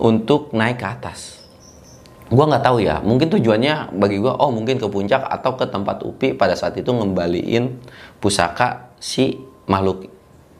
[0.00, 1.42] untuk naik ke atas.
[2.30, 6.06] Gue nggak tahu ya mungkin tujuannya bagi gue oh mungkin ke puncak atau ke tempat
[6.06, 7.82] upi pada saat itu ngembaliin
[8.22, 9.34] pusaka si
[9.66, 10.06] makhluk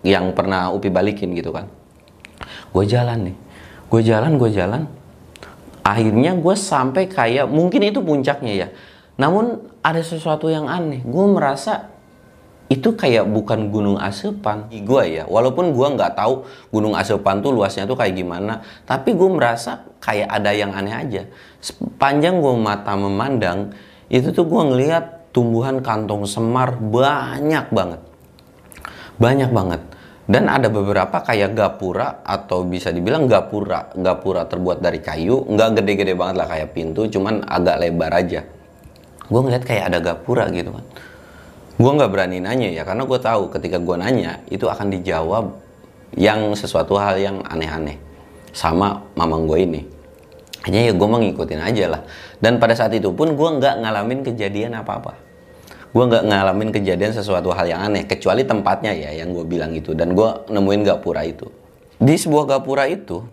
[0.02, 1.70] yang pernah upi balikin gitu kan.
[2.74, 3.36] Gue jalan nih
[3.90, 4.82] gue jalan gue jalan.
[5.82, 8.68] Akhirnya gue sampai kayak mungkin itu puncaknya ya.
[9.18, 11.02] Namun ada sesuatu yang aneh.
[11.02, 11.89] Gue merasa
[12.70, 17.82] itu kayak bukan gunung asepan gue ya walaupun gue nggak tahu gunung asepan tuh luasnya
[17.82, 21.22] tuh kayak gimana tapi gue merasa kayak ada yang aneh aja.
[21.60, 23.74] Sepanjang gue mata memandang
[24.06, 28.00] itu tuh gue ngelihat tumbuhan kantong semar banyak banget.
[29.20, 29.82] Banyak banget.
[30.30, 35.42] Dan ada beberapa kayak gapura atau bisa dibilang gapura gapura terbuat dari kayu.
[35.42, 38.46] Nggak gede-gede banget lah kayak pintu cuman agak lebar aja.
[39.26, 40.86] Gue ngeliat kayak ada gapura gitu kan
[41.80, 45.56] gue nggak berani nanya ya karena gue tahu ketika gue nanya itu akan dijawab
[46.12, 47.96] yang sesuatu hal yang aneh-aneh
[48.52, 49.82] sama mamang gue ini.
[50.66, 52.02] Hanya ya gue mengikutin aja lah.
[52.36, 55.16] Dan pada saat itu pun gue nggak ngalamin kejadian apa-apa.
[55.90, 59.96] Gue nggak ngalamin kejadian sesuatu hal yang aneh kecuali tempatnya ya yang gue bilang itu.
[59.96, 61.48] Dan gue nemuin gapura itu.
[61.96, 63.24] Di sebuah gapura itu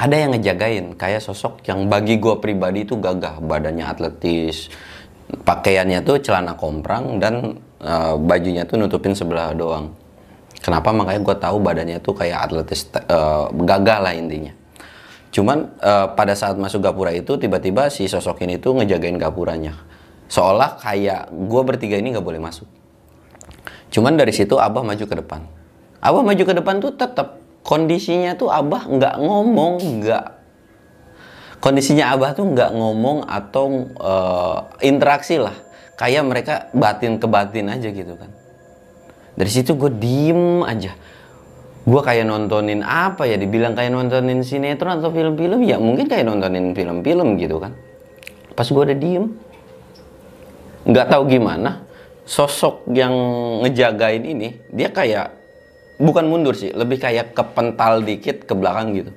[0.00, 4.72] ada yang ngejagain kayak sosok yang bagi gue pribadi itu gagah badannya atletis
[5.46, 10.00] pakaiannya tuh celana komprang dan uh, bajunya tuh nutupin sebelah doang
[10.60, 10.92] Kenapa?
[10.92, 14.52] Makanya gue tahu badannya tuh kayak atletis uh, gagah lah intinya.
[15.32, 19.80] Cuman uh, pada saat masuk gapura itu tiba-tiba si sosok ini tuh ngejagain gapuranya.
[20.28, 22.68] Seolah kayak gue bertiga ini nggak boleh masuk.
[23.88, 25.48] Cuman dari situ Abah maju ke depan.
[26.04, 30.24] Abah maju ke depan tuh tetap kondisinya tuh Abah nggak ngomong, nggak
[31.60, 35.54] kondisinya Abah tuh nggak ngomong atau uh, interaksi lah.
[35.94, 38.32] Kayak mereka batin ke batin aja gitu kan.
[39.36, 40.96] Dari situ gue diem aja.
[41.84, 43.36] Gue kayak nontonin apa ya?
[43.36, 45.60] Dibilang kayak nontonin sinetron atau film-film?
[45.68, 47.76] Ya mungkin kayak nontonin film-film gitu kan.
[48.56, 49.28] Pas gue udah diem
[50.80, 51.84] nggak tahu gimana
[52.24, 53.12] sosok yang
[53.60, 55.28] ngejagain ini dia kayak
[56.00, 59.12] bukan mundur sih lebih kayak kepental dikit ke belakang gitu.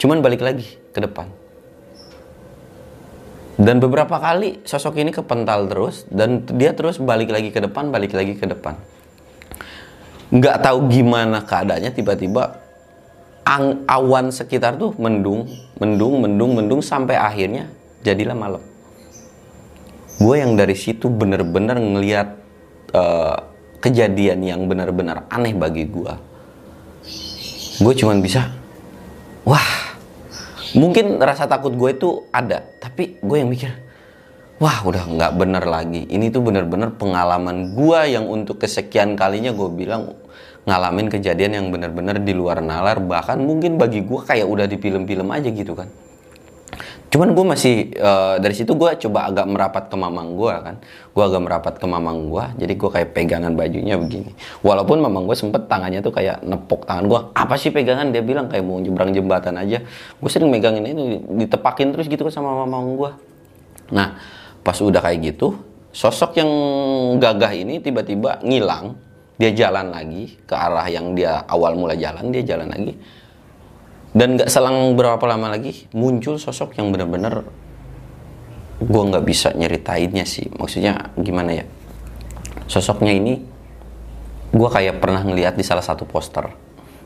[0.00, 1.41] Cuman balik lagi ke depan
[3.60, 8.16] dan beberapa kali sosok ini kepental terus dan dia terus balik lagi ke depan balik
[8.16, 8.76] lagi ke depan
[10.32, 12.62] nggak tahu gimana keadaannya tiba-tiba
[13.90, 17.68] awan sekitar tuh mendung, mendung, mendung, mendung sampai akhirnya
[18.06, 18.62] jadilah malam.
[20.22, 22.28] Gue yang dari situ bener-bener ngeliat
[22.94, 23.36] uh,
[23.82, 26.14] kejadian yang benar-benar aneh bagi gue.
[27.82, 28.46] Gue cuman bisa,
[29.42, 29.91] wah,
[30.76, 33.72] mungkin rasa takut gue itu ada, tapi gue yang mikir,
[34.62, 36.06] wah udah nggak bener lagi.
[36.06, 40.14] Ini tuh bener-bener pengalaman gue yang untuk kesekian kalinya gue bilang
[40.62, 43.02] ngalamin kejadian yang bener-bener di luar nalar.
[43.02, 45.90] Bahkan mungkin bagi gue kayak udah di film-film aja gitu kan.
[47.12, 50.76] Cuman gue masih uh, dari situ gue coba agak merapat ke mamang gue kan.
[51.12, 52.44] Gue agak merapat ke mamang gue.
[52.64, 54.32] Jadi gue kayak pegangan bajunya begini.
[54.64, 57.20] Walaupun mamang gue sempet tangannya tuh kayak nepok tangan gue.
[57.36, 58.08] Apa sih pegangan?
[58.16, 59.84] Dia bilang kayak mau nyebrang jembatan aja.
[60.16, 63.10] Gue sering megangin ini ditepakin terus gitu sama mamang gue.
[63.92, 64.16] Nah
[64.62, 65.58] Pas udah kayak gitu,
[65.90, 66.50] sosok yang
[67.18, 68.94] gagah ini tiba-tiba ngilang.
[69.42, 72.94] Dia jalan lagi ke arah yang dia awal mula jalan, dia jalan lagi.
[74.12, 77.48] Dan gak selang berapa lama lagi muncul sosok yang bener-bener
[78.82, 80.50] gue nggak bisa nyeritainnya sih.
[80.52, 81.64] Maksudnya gimana ya?
[82.66, 83.38] Sosoknya ini
[84.52, 86.50] gue kayak pernah ngeliat di salah satu poster.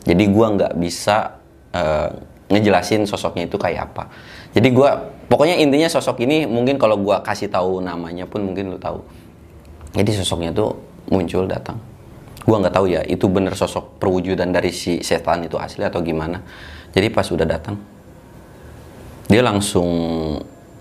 [0.06, 1.36] Jadi gue nggak bisa
[1.74, 2.10] uh,
[2.48, 4.08] ngejelasin sosoknya itu kayak apa.
[4.54, 4.88] Jadi gue
[5.26, 9.02] pokoknya intinya sosok ini mungkin kalau gue kasih tahu namanya pun mungkin lo tahu.
[9.94, 10.78] Jadi sosoknya tuh
[11.10, 11.78] muncul datang.
[12.46, 16.40] Gue nggak tahu ya itu bener sosok perwujudan dari si setan itu asli atau gimana.
[16.94, 17.76] Jadi pas udah datang
[19.26, 19.88] dia langsung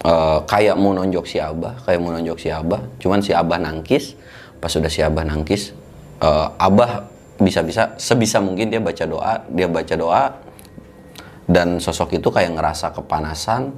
[0.06, 2.82] uh, kayak mau nonjok si Abah, kayak mau nonjok si Abah.
[3.02, 4.14] Cuman si Abah nangkis.
[4.62, 5.76] Pas udah si Abah nangkis,
[6.22, 7.06] uh, Abah
[7.38, 10.24] bisa-bisa sebisa mungkin dia baca doa, dia baca doa,
[11.46, 13.76] dan sosok itu kayak ngerasa kepanasan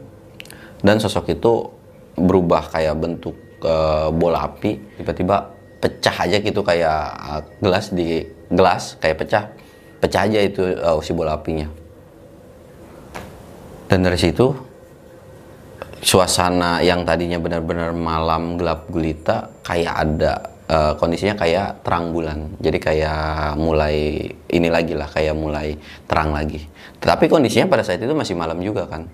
[0.86, 1.68] dan sosok itu
[2.16, 8.98] berubah kayak bentuk uh, bola api tiba-tiba pecah aja gitu kayak uh, gelas di gelas
[8.98, 9.44] kayak pecah
[10.02, 11.70] pecah aja itu uh, si bola apinya
[13.88, 14.52] dan dari situ
[16.02, 20.34] suasana yang tadinya benar-benar malam gelap gulita kayak ada
[20.70, 22.54] uh, kondisinya kayak terang bulan.
[22.62, 26.62] Jadi kayak mulai ini lagi lah, kayak mulai terang lagi.
[27.02, 29.08] Tetapi kondisinya pada saat itu masih malam juga kan.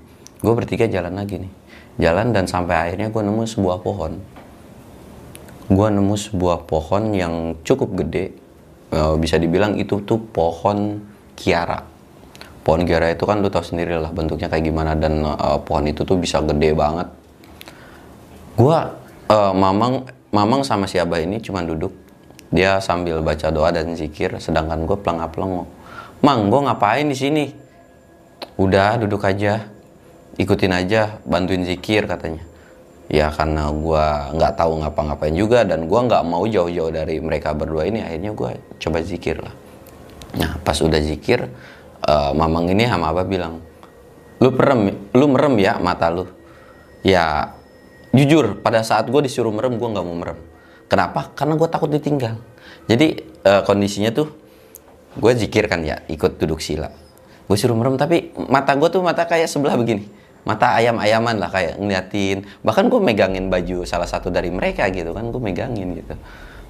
[0.43, 1.52] Gue bertiga jalan lagi nih.
[2.02, 4.17] Jalan dan sampai akhirnya gue nemu sebuah pohon.
[5.67, 8.36] Gue nemu sebuah pohon yang cukup gede.
[8.93, 11.02] Uh, bisa dibilang itu tuh pohon
[11.34, 11.82] kiara.
[12.63, 16.04] Pohon kiara itu kan lu tau sendiri lah bentuknya kayak gimana dan uh, pohon itu
[16.08, 17.08] tuh bisa gede banget.
[18.54, 18.78] Gue
[19.34, 21.93] uh, mamang Mamang sama si Abah ini cuma duduk.
[22.49, 25.69] Dia sambil baca doa dan zikir, sedangkan gue pelengap-pelengok.
[26.26, 27.45] Mang, gue ngapain di sini?
[28.58, 29.69] Udah, duduk aja.
[30.41, 32.41] Ikutin aja, bantuin zikir katanya.
[33.11, 34.05] Ya karena gue
[34.39, 38.51] nggak tahu ngapa-ngapain juga dan gue nggak mau jauh-jauh dari mereka berdua ini, akhirnya gue
[38.79, 39.55] coba zikir lah.
[40.33, 41.45] Nah, pas udah zikir,
[42.07, 43.59] uh, Mamang ini sama Abah bilang,
[44.39, 46.25] lu merem, lu merem ya mata lu.
[47.03, 47.53] Ya
[48.15, 50.39] jujur pada saat gue disuruh merem gue nggak mau merem.
[50.87, 51.35] Kenapa?
[51.35, 52.39] Karena gue takut ditinggal.
[52.87, 54.31] Jadi uh, kondisinya tuh
[55.19, 56.88] gue zikir kan ya ikut duduk sila.
[57.43, 61.79] Gue suruh merem tapi mata gue tuh mata kayak sebelah begini mata ayam-ayaman lah kayak
[61.79, 62.47] ngeliatin.
[62.63, 66.15] Bahkan gue megangin baju salah satu dari mereka gitu kan gue megangin gitu.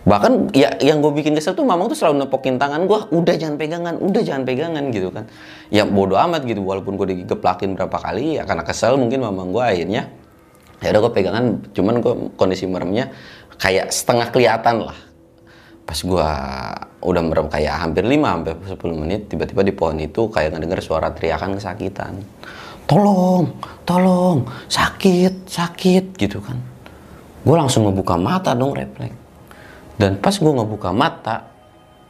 [0.04, 3.56] Bahkan ya yang gue bikin kesel tuh mamang tuh selalu nepokin tangan gue udah jangan
[3.56, 5.26] pegangan udah jangan pegangan gitu kan.
[5.72, 9.64] Ya bodoh amat gitu walaupun gue digeplakin berapa kali ya karena kesel mungkin mamang gue
[9.64, 10.12] akhirnya
[10.84, 13.16] ya udah gue pegangan cuman gue kondisi meremnya
[13.58, 14.98] kayak setengah kelihatan lah.
[15.84, 16.30] Pas gue
[17.04, 21.12] udah merem kayak hampir 5 hampir 10 menit tiba-tiba di pohon itu kayak ngedenger suara
[21.12, 22.24] teriakan kesakitan
[22.86, 23.56] tolong
[23.88, 26.60] tolong sakit sakit gitu kan.
[27.44, 29.16] Gue langsung ngebuka mata dong refleks
[30.00, 31.52] dan pas gue ngebuka mata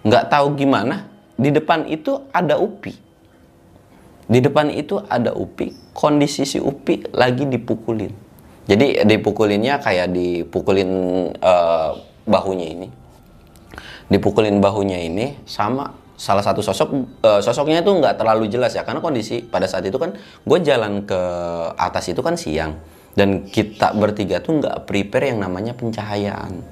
[0.06, 2.94] nggak tahu gimana di depan itu ada Upi.
[4.24, 8.14] Di depan itu ada Upi kondisi si Upi lagi dipukulin.
[8.64, 10.92] Jadi dipukulinnya kayak dipukulin
[11.44, 11.92] uh,
[12.24, 12.88] bahunya ini.
[14.08, 15.92] Dipukulin bahunya ini sama
[16.24, 18.88] salah satu sosok uh, sosoknya itu nggak terlalu jelas ya.
[18.88, 20.16] Karena kondisi pada saat itu kan
[20.48, 21.20] gue jalan ke
[21.76, 22.80] atas itu kan siang.
[23.14, 26.64] Dan kita bertiga tuh nggak prepare yang namanya pencahayaan.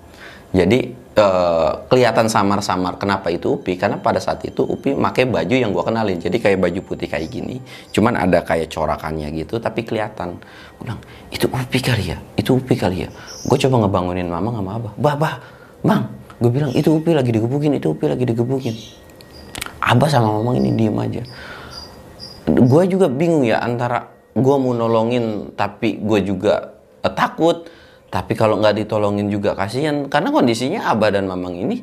[0.51, 3.79] Jadi uh, kelihatan samar-samar kenapa itu Upi?
[3.79, 6.17] Karena pada saat itu Upi pakai baju yang gue kenalin.
[6.19, 7.59] Jadi kayak baju putih kayak gini.
[7.91, 10.39] Cuman ada kayak corakannya gitu tapi kelihatan.
[10.79, 10.99] Bilang
[11.31, 12.17] itu Upi kali ya?
[12.39, 13.09] Itu Upi kali ya?
[13.47, 14.93] Gue coba ngebangunin mama sama abah.
[14.95, 15.35] Bah bah
[15.83, 16.03] bang.
[16.41, 18.75] Gue bilang itu Upi lagi digebukin itu Upi lagi digebukin
[19.81, 21.23] abah sama mama ini diem aja.
[22.45, 27.67] Gue juga bingung ya antara gue mau nolongin tapi gue juga uh, takut.
[28.11, 31.79] Tapi kalau nggak ditolongin juga kasihan karena kondisinya abah dan mamang ini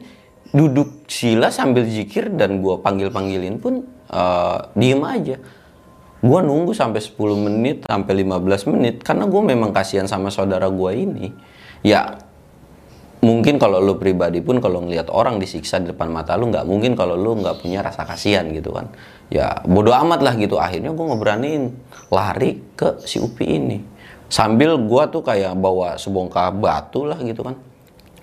[0.52, 5.36] duduk sila sambil zikir dan gue panggil panggilin pun uh, diem aja.
[6.18, 7.16] Gue nunggu sampai 10
[7.48, 11.32] menit sampai 15 menit karena gue memang kasihan sama saudara gue ini.
[11.80, 12.27] Ya
[13.18, 16.94] mungkin kalau lu pribadi pun kalau ngelihat orang disiksa di depan mata lu nggak mungkin
[16.94, 18.90] kalau lu nggak punya rasa kasihan gitu kan.
[19.28, 20.56] Ya bodoh amat lah gitu.
[20.56, 21.62] Akhirnya gue ngeberaniin
[22.14, 23.78] lari ke si Upi ini.
[24.28, 27.58] Sambil gue tuh kayak bawa sebongkah batu lah gitu kan.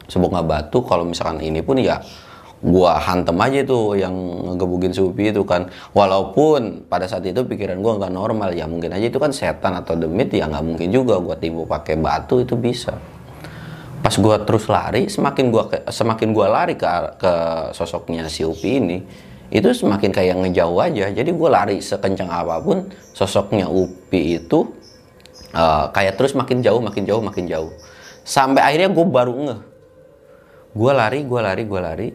[0.08, 2.00] Sebongkah batu kalau misalkan ini pun ya
[2.66, 4.16] gue hantem aja tuh yang
[4.54, 5.68] ngegebukin si Upi itu kan.
[5.92, 10.00] Walaupun pada saat itu pikiran gue nggak normal ya mungkin aja itu kan setan atau
[10.00, 12.96] demit ya nggak mungkin juga gue timbul pakai batu itu bisa
[14.06, 16.86] pas gue terus lari semakin gue semakin gue lari ke
[17.18, 17.34] ke
[17.74, 19.02] sosoknya si Upi ini
[19.50, 21.10] itu semakin kayak ngejauh aja.
[21.10, 22.86] Jadi gue lari sekencang apa pun
[23.18, 24.70] sosoknya Upi itu
[25.58, 27.74] uh, kayak terus makin jauh makin jauh makin jauh.
[28.22, 29.62] Sampai akhirnya gue baru ngeh.
[30.78, 32.10] Gue lari gue lari gue lari.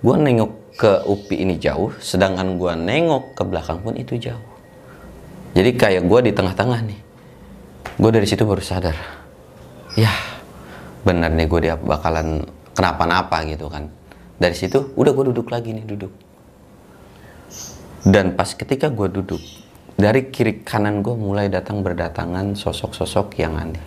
[0.00, 4.48] Gue nengok ke Upi ini jauh sedangkan gue nengok ke belakang pun itu jauh.
[5.52, 7.00] Jadi kayak gue di tengah-tengah nih.
[8.00, 9.18] Gue dari situ baru sadar
[9.98, 10.37] ya
[11.02, 13.90] bener nih gue dia bakalan kenapa-napa gitu kan.
[14.38, 16.12] Dari situ udah gue duduk lagi nih duduk.
[18.06, 19.42] Dan pas ketika gue duduk
[19.98, 23.82] dari kiri kanan gue mulai datang berdatangan sosok-sosok yang aneh.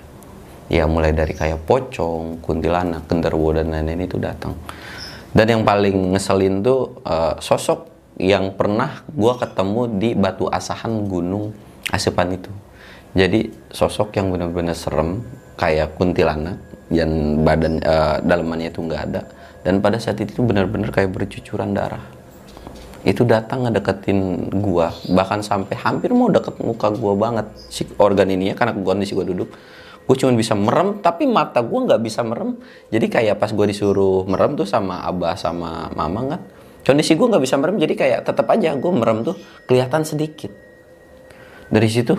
[0.71, 4.55] Ya mulai dari kayak pocong kuntilanak genderuwo dan lain-lain itu datang.
[5.31, 7.87] Dan yang paling ngeselin tuh uh, sosok
[8.19, 11.55] yang pernah gue ketemu di batu asahan gunung
[11.91, 12.51] Asepan itu.
[13.11, 15.19] Jadi sosok yang benar-benar serem
[15.59, 16.55] kayak kuntilanak
[16.91, 19.21] yang badan uh, dalamannya itu nggak ada.
[19.63, 22.03] Dan pada saat itu benar-benar kayak bercucuran darah.
[23.01, 24.93] Itu datang ngedeketin gua.
[25.09, 27.47] Bahkan sampai hampir mau deket muka gua banget.
[27.71, 29.49] Si organ ini ya karena kondisi gua duduk
[30.11, 32.57] gue cuma bisa merem tapi mata gue nggak bisa merem.
[32.91, 36.41] Jadi kayak pas gue disuruh merem tuh sama abah sama mama kan?
[36.81, 39.37] Kondisi gue nggak bisa merem jadi kayak tetap aja gue merem tuh
[39.69, 40.51] kelihatan sedikit.
[41.71, 42.17] Dari situ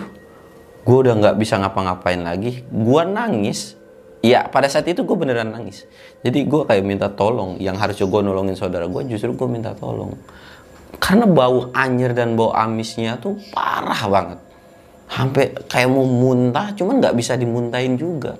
[0.83, 2.65] gue udah nggak bisa ngapa-ngapain lagi.
[2.65, 3.77] Gue nangis
[4.23, 5.83] ya pada saat itu gue beneran nangis.
[6.23, 10.15] Jadi gue kayak minta tolong yang harusnya gue nolongin saudara gue justru gue minta tolong.
[10.97, 14.39] Karena bau anjir dan bau amisnya tuh parah banget.
[15.11, 18.39] Sampai kayak mau muntah cuman nggak bisa dimuntahin juga.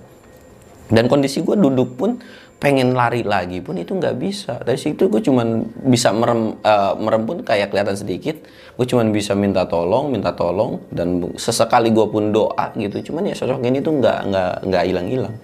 [0.87, 2.15] Dan kondisi gue duduk pun
[2.63, 4.63] pengen lari lagi pun itu nggak bisa.
[4.63, 8.39] Dari situ gue cuman bisa merem uh, merem pun kayak kelihatan sedikit.
[8.79, 13.11] Gue cuman bisa minta tolong minta tolong dan sesekali gue pun doa gitu.
[13.11, 15.35] Cuman ya sosok ini tuh nggak nggak nggak hilang hilang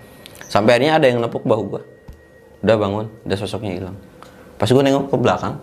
[0.50, 1.82] sampai akhirnya ada yang nepuk bahu gue
[2.66, 3.96] udah bangun udah sosoknya hilang.
[4.60, 5.56] Pas gue nengok ke belakang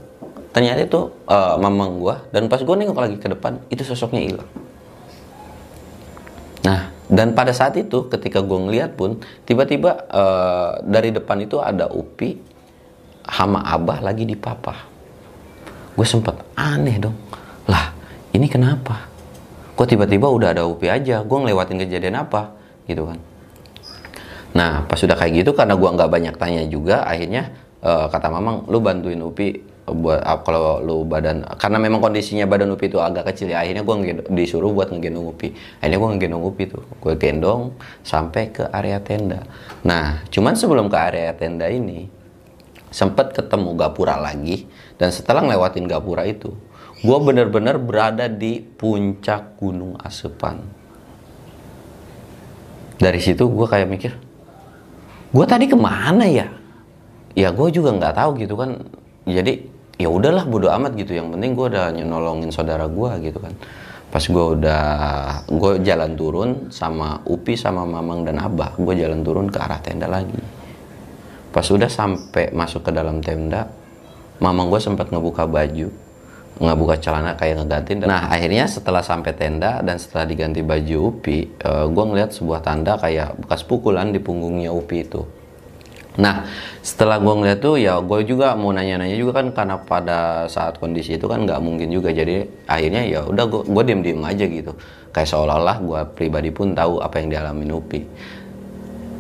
[0.55, 4.49] ternyata itu uh, mamang gue dan pas gue nengok lagi ke depan itu sosoknya hilang.
[6.65, 11.91] Nah dan pada saat itu ketika gue ngeliat pun tiba-tiba uh, dari depan itu ada
[11.93, 12.41] upi
[13.27, 14.87] hama abah lagi di papa.
[15.93, 17.19] Gue sempet aneh dong.
[17.69, 17.93] Lah
[18.33, 19.13] ini kenapa?
[19.77, 21.21] Kok tiba-tiba udah ada upi aja?
[21.21, 22.57] Gue ngelewatin kejadian apa?
[22.89, 23.36] Gitu kan
[24.57, 27.53] Nah pas sudah kayak gitu karena gua nggak banyak tanya juga akhirnya
[27.85, 32.73] uh, kata mamang lu bantuin Upi buat uh, kalau lu badan karena memang kondisinya badan
[32.73, 34.01] Upi itu agak kecil ya akhirnya gua
[34.33, 35.53] disuruh buat ngegendong Upi.
[35.85, 36.83] Akhirnya gua ngegendong Upi tuh.
[36.99, 39.45] Gue gendong sampai ke area tenda.
[39.85, 42.09] Nah cuman sebelum ke area tenda ini
[42.89, 44.65] sempat ketemu gapura lagi
[44.97, 46.55] dan setelah ngelewatin gapura itu
[46.97, 50.65] gue bener-bener berada di puncak gunung Asepan.
[52.97, 54.13] Dari situ gue kayak mikir
[55.37, 56.49] gue tadi ke mana ya?
[57.37, 58.81] Ya gue juga nggak tahu gitu kan.
[59.29, 59.69] Jadi
[60.01, 61.13] ya udahlah bodo amat gitu.
[61.13, 63.53] Yang penting gue udah nolongin saudara gue gitu kan.
[64.09, 64.85] Pas gue udah
[65.45, 70.09] gue jalan turun sama Upi sama Mamang dan Abah gue jalan turun ke arah tenda
[70.09, 70.41] lagi.
[71.53, 73.69] Pas udah sampai masuk ke dalam tenda
[74.41, 75.89] mamang gue sempat ngebuka baju
[76.57, 81.85] ngebuka celana kayak ngeganti nah akhirnya setelah sampai tenda dan setelah diganti baju Upi uh,
[81.85, 85.21] gue ngeliat sebuah tanda kayak bekas pukulan di punggungnya Upi itu.
[86.17, 86.49] Nah,
[86.81, 91.21] setelah gue ngeliat tuh ya gue juga mau nanya-nanya juga kan karena pada saat kondisi
[91.21, 92.09] itu kan nggak mungkin juga.
[92.09, 94.73] Jadi akhirnya ya udah gue gue diem-diem aja gitu.
[95.13, 98.01] Kayak seolah-olah gue pribadi pun tahu apa yang dialami Upi.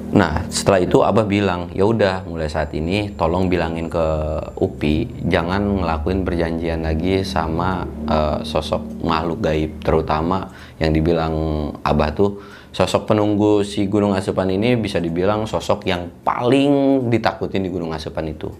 [0.06, 4.06] Nah, setelah itu Abah bilang, ya udah mulai saat ini tolong bilangin ke
[4.54, 10.46] Upi jangan ngelakuin perjanjian lagi sama uh, sosok makhluk gaib, terutama
[10.78, 11.34] yang dibilang
[11.82, 12.38] Abah tuh
[12.70, 18.30] sosok penunggu si Gunung Asupan ini bisa dibilang sosok yang paling ditakutin di Gunung Asupan
[18.30, 18.52] itu.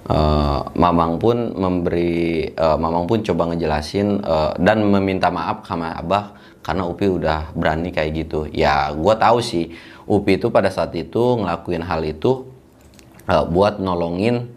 [0.00, 6.34] Uh, Mamang pun memberi, uh, Mamang pun coba ngejelasin uh, dan meminta maaf sama Abah
[6.64, 8.48] karena Upi udah berani kayak gitu.
[8.48, 9.76] Ya, gue tahu sih
[10.08, 12.48] Upi itu pada saat itu ngelakuin hal itu
[13.28, 14.48] uh, buat nolongin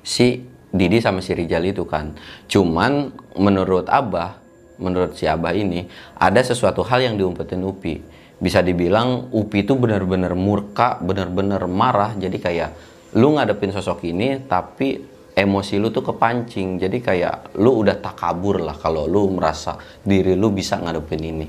[0.00, 2.16] si Didi sama si Rijal itu kan.
[2.48, 4.40] Cuman menurut Abah,
[4.80, 5.86] menurut si Abah ini
[6.16, 8.00] ada sesuatu hal yang diumpetin Upi.
[8.36, 12.12] Bisa dibilang Upi itu benar-benar murka, benar-benar marah.
[12.16, 12.70] Jadi kayak
[13.16, 16.80] lu ngadepin sosok ini tapi emosi lu tuh kepancing.
[16.80, 21.48] Jadi kayak lu udah takabur lah kalau lu merasa diri lu bisa ngadepin ini.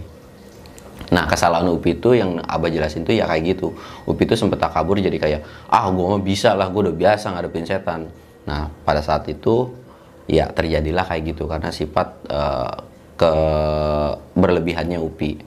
[1.07, 3.71] Nah kesalahan Upi itu yang Abah jelasin tuh ya kayak gitu.
[4.03, 7.31] Upi itu sempet tak kabur jadi kayak ah gue mah bisa lah gue udah biasa
[7.31, 8.11] ngadepin setan.
[8.43, 9.71] Nah pada saat itu
[10.27, 12.75] ya terjadilah kayak gitu karena sifat uh,
[13.15, 13.33] ke
[14.35, 15.39] berlebihannya Upi.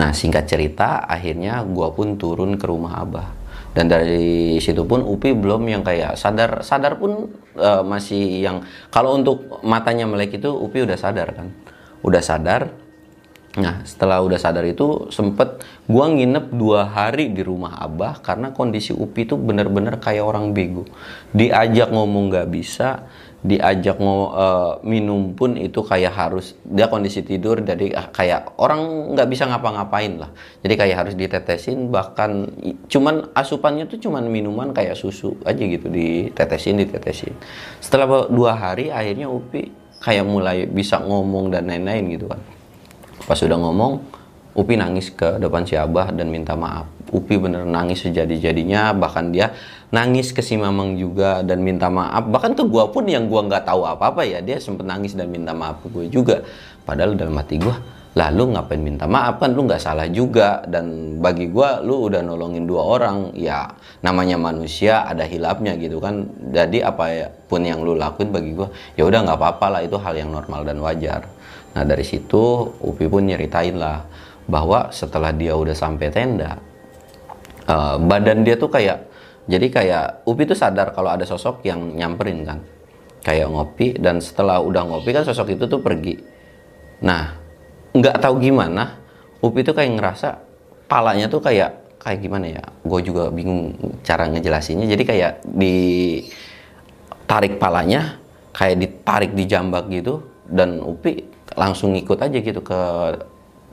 [0.00, 3.45] Nah singkat cerita akhirnya gue pun turun ke rumah Abah
[3.76, 7.28] dan dari situ pun Upi belum yang kayak sadar sadar pun
[7.60, 11.52] uh, masih yang kalau untuk matanya melek itu Upi udah sadar kan
[12.00, 12.72] udah sadar
[13.56, 18.92] Nah, setelah udah sadar itu sempet gua nginep dua hari di rumah abah karena kondisi
[18.92, 20.84] Upi itu bener-bener kayak orang bego.
[21.32, 23.08] Diajak ngomong gak bisa,
[23.46, 29.14] diajak mau uh, minum pun itu kayak harus dia kondisi tidur jadi uh, kayak orang
[29.14, 30.30] nggak bisa ngapa-ngapain lah.
[30.66, 32.50] Jadi kayak harus ditetesin bahkan
[32.90, 37.32] cuman asupannya tuh cuman minuman kayak susu aja gitu ditetesin ditetesin.
[37.78, 39.70] Setelah dua hari akhirnya Upi
[40.02, 42.40] kayak mulai bisa ngomong dan lain-lain gitu kan
[43.26, 44.02] pas sudah ngomong
[44.56, 46.95] Upi nangis ke depan si Abah dan minta maaf.
[47.14, 49.54] Upi bener nangis sejadi-jadinya, bahkan dia
[49.94, 52.26] nangis ke si Mamang juga dan minta maaf.
[52.26, 55.54] Bahkan ke gua pun yang gua nggak tahu apa-apa ya, dia sempet nangis dan minta
[55.54, 56.42] maaf ke gue juga.
[56.82, 57.78] Padahal dalam hati gua,
[58.16, 62.24] lah lu ngapain minta maaf kan lu nggak salah juga dan bagi gua lu udah
[62.24, 63.68] nolongin dua orang ya
[64.00, 68.72] namanya manusia ada hilapnya gitu kan jadi apa ya pun yang lu lakuin bagi gua
[68.96, 71.28] ya udah nggak apa-apa lah itu hal yang normal dan wajar
[71.76, 74.08] Nah dari situ Upi pun nyeritain lah
[74.48, 76.56] bahwa setelah dia udah sampai tenda,
[77.68, 79.06] uh, badan dia tuh kayak
[79.46, 82.58] jadi kayak Upi tuh sadar kalau ada sosok yang nyamperin kan,
[83.22, 86.18] kayak ngopi dan setelah udah ngopi kan sosok itu tuh pergi.
[87.06, 87.38] Nah
[87.94, 88.98] nggak tahu gimana
[89.38, 90.28] Upi tuh kayak ngerasa
[90.90, 94.86] palanya tuh kayak kayak gimana ya, gue juga bingung cara ngejelasinnya.
[94.90, 95.76] Jadi kayak di
[97.26, 98.18] tarik palanya,
[98.50, 101.22] kayak ditarik di jambak gitu dan Upi
[101.54, 102.80] langsung ngikut aja gitu ke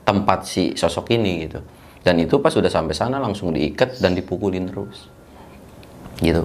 [0.06, 1.60] tempat si sosok ini gitu
[2.04, 5.08] dan itu pas udah sampai sana langsung diikat dan dipukulin terus.
[6.20, 6.44] Gitu.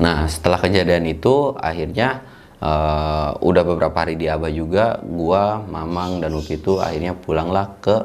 [0.00, 2.24] Nah setelah kejadian itu akhirnya
[2.60, 7.96] uh, udah beberapa hari di Abah juga gua Mamang dan Upi itu akhirnya pulanglah ke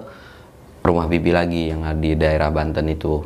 [0.87, 3.23] rumah bibi lagi yang di daerah Banten itu.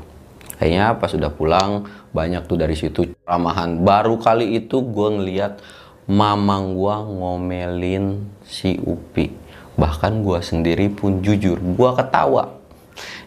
[0.59, 3.79] Akhirnya pas udah pulang banyak tuh dari situ ramahan.
[3.79, 5.63] Baru kali itu gue ngeliat
[6.09, 9.31] mamang gua ngomelin si Upi.
[9.79, 12.58] Bahkan gua sendiri pun jujur gua ketawa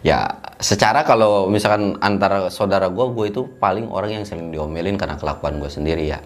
[0.05, 0.27] ya
[0.59, 5.59] secara kalau misalkan antara saudara gua gua itu paling orang yang sering diomelin karena kelakuan
[5.59, 6.19] gua sendiri ya.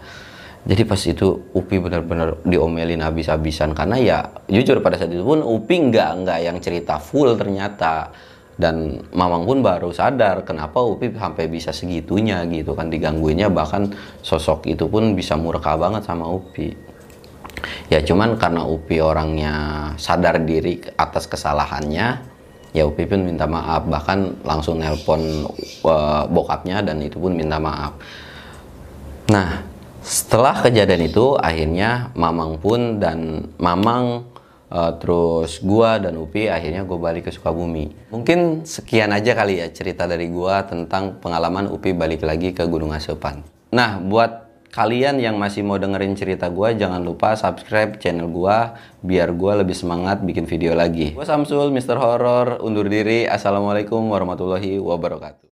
[0.67, 4.17] Jadi pas itu Upi benar-benar diomelin habis-habisan karena ya
[4.51, 8.11] jujur pada saat itu pun Upi nggak nggak yang cerita full ternyata.
[8.57, 13.53] Dan Mamang pun baru sadar kenapa Upi sampai bisa segitunya gitu kan digangguinnya.
[13.53, 13.93] Bahkan
[14.25, 16.73] sosok itu pun bisa murka banget sama Upi.
[17.87, 19.53] Ya cuman karena Upi orangnya
[19.95, 22.36] sadar diri atas kesalahannya
[22.77, 25.49] ya Upi pun minta maaf bahkan langsung nelpon
[25.81, 27.97] uh, bokapnya dan itu pun minta maaf
[29.33, 29.65] nah
[30.07, 34.23] setelah kejadian itu akhirnya Mamang pun dan Mamang
[34.71, 37.91] uh, terus gua dan Upi akhirnya gue balik ke Sukabumi.
[38.11, 42.95] Mungkin sekian aja kali ya cerita dari gua tentang pengalaman Upi balik lagi ke Gunung
[42.95, 43.43] Asupan.
[43.75, 49.31] Nah, buat kalian yang masih mau dengerin cerita gua jangan lupa subscribe channel gua biar
[49.35, 51.13] gua lebih semangat bikin video lagi.
[51.13, 51.97] Gua Samsul, Mr.
[51.99, 53.29] Horror, undur diri.
[53.29, 55.45] Assalamualaikum warahmatullahi wabarakatuh.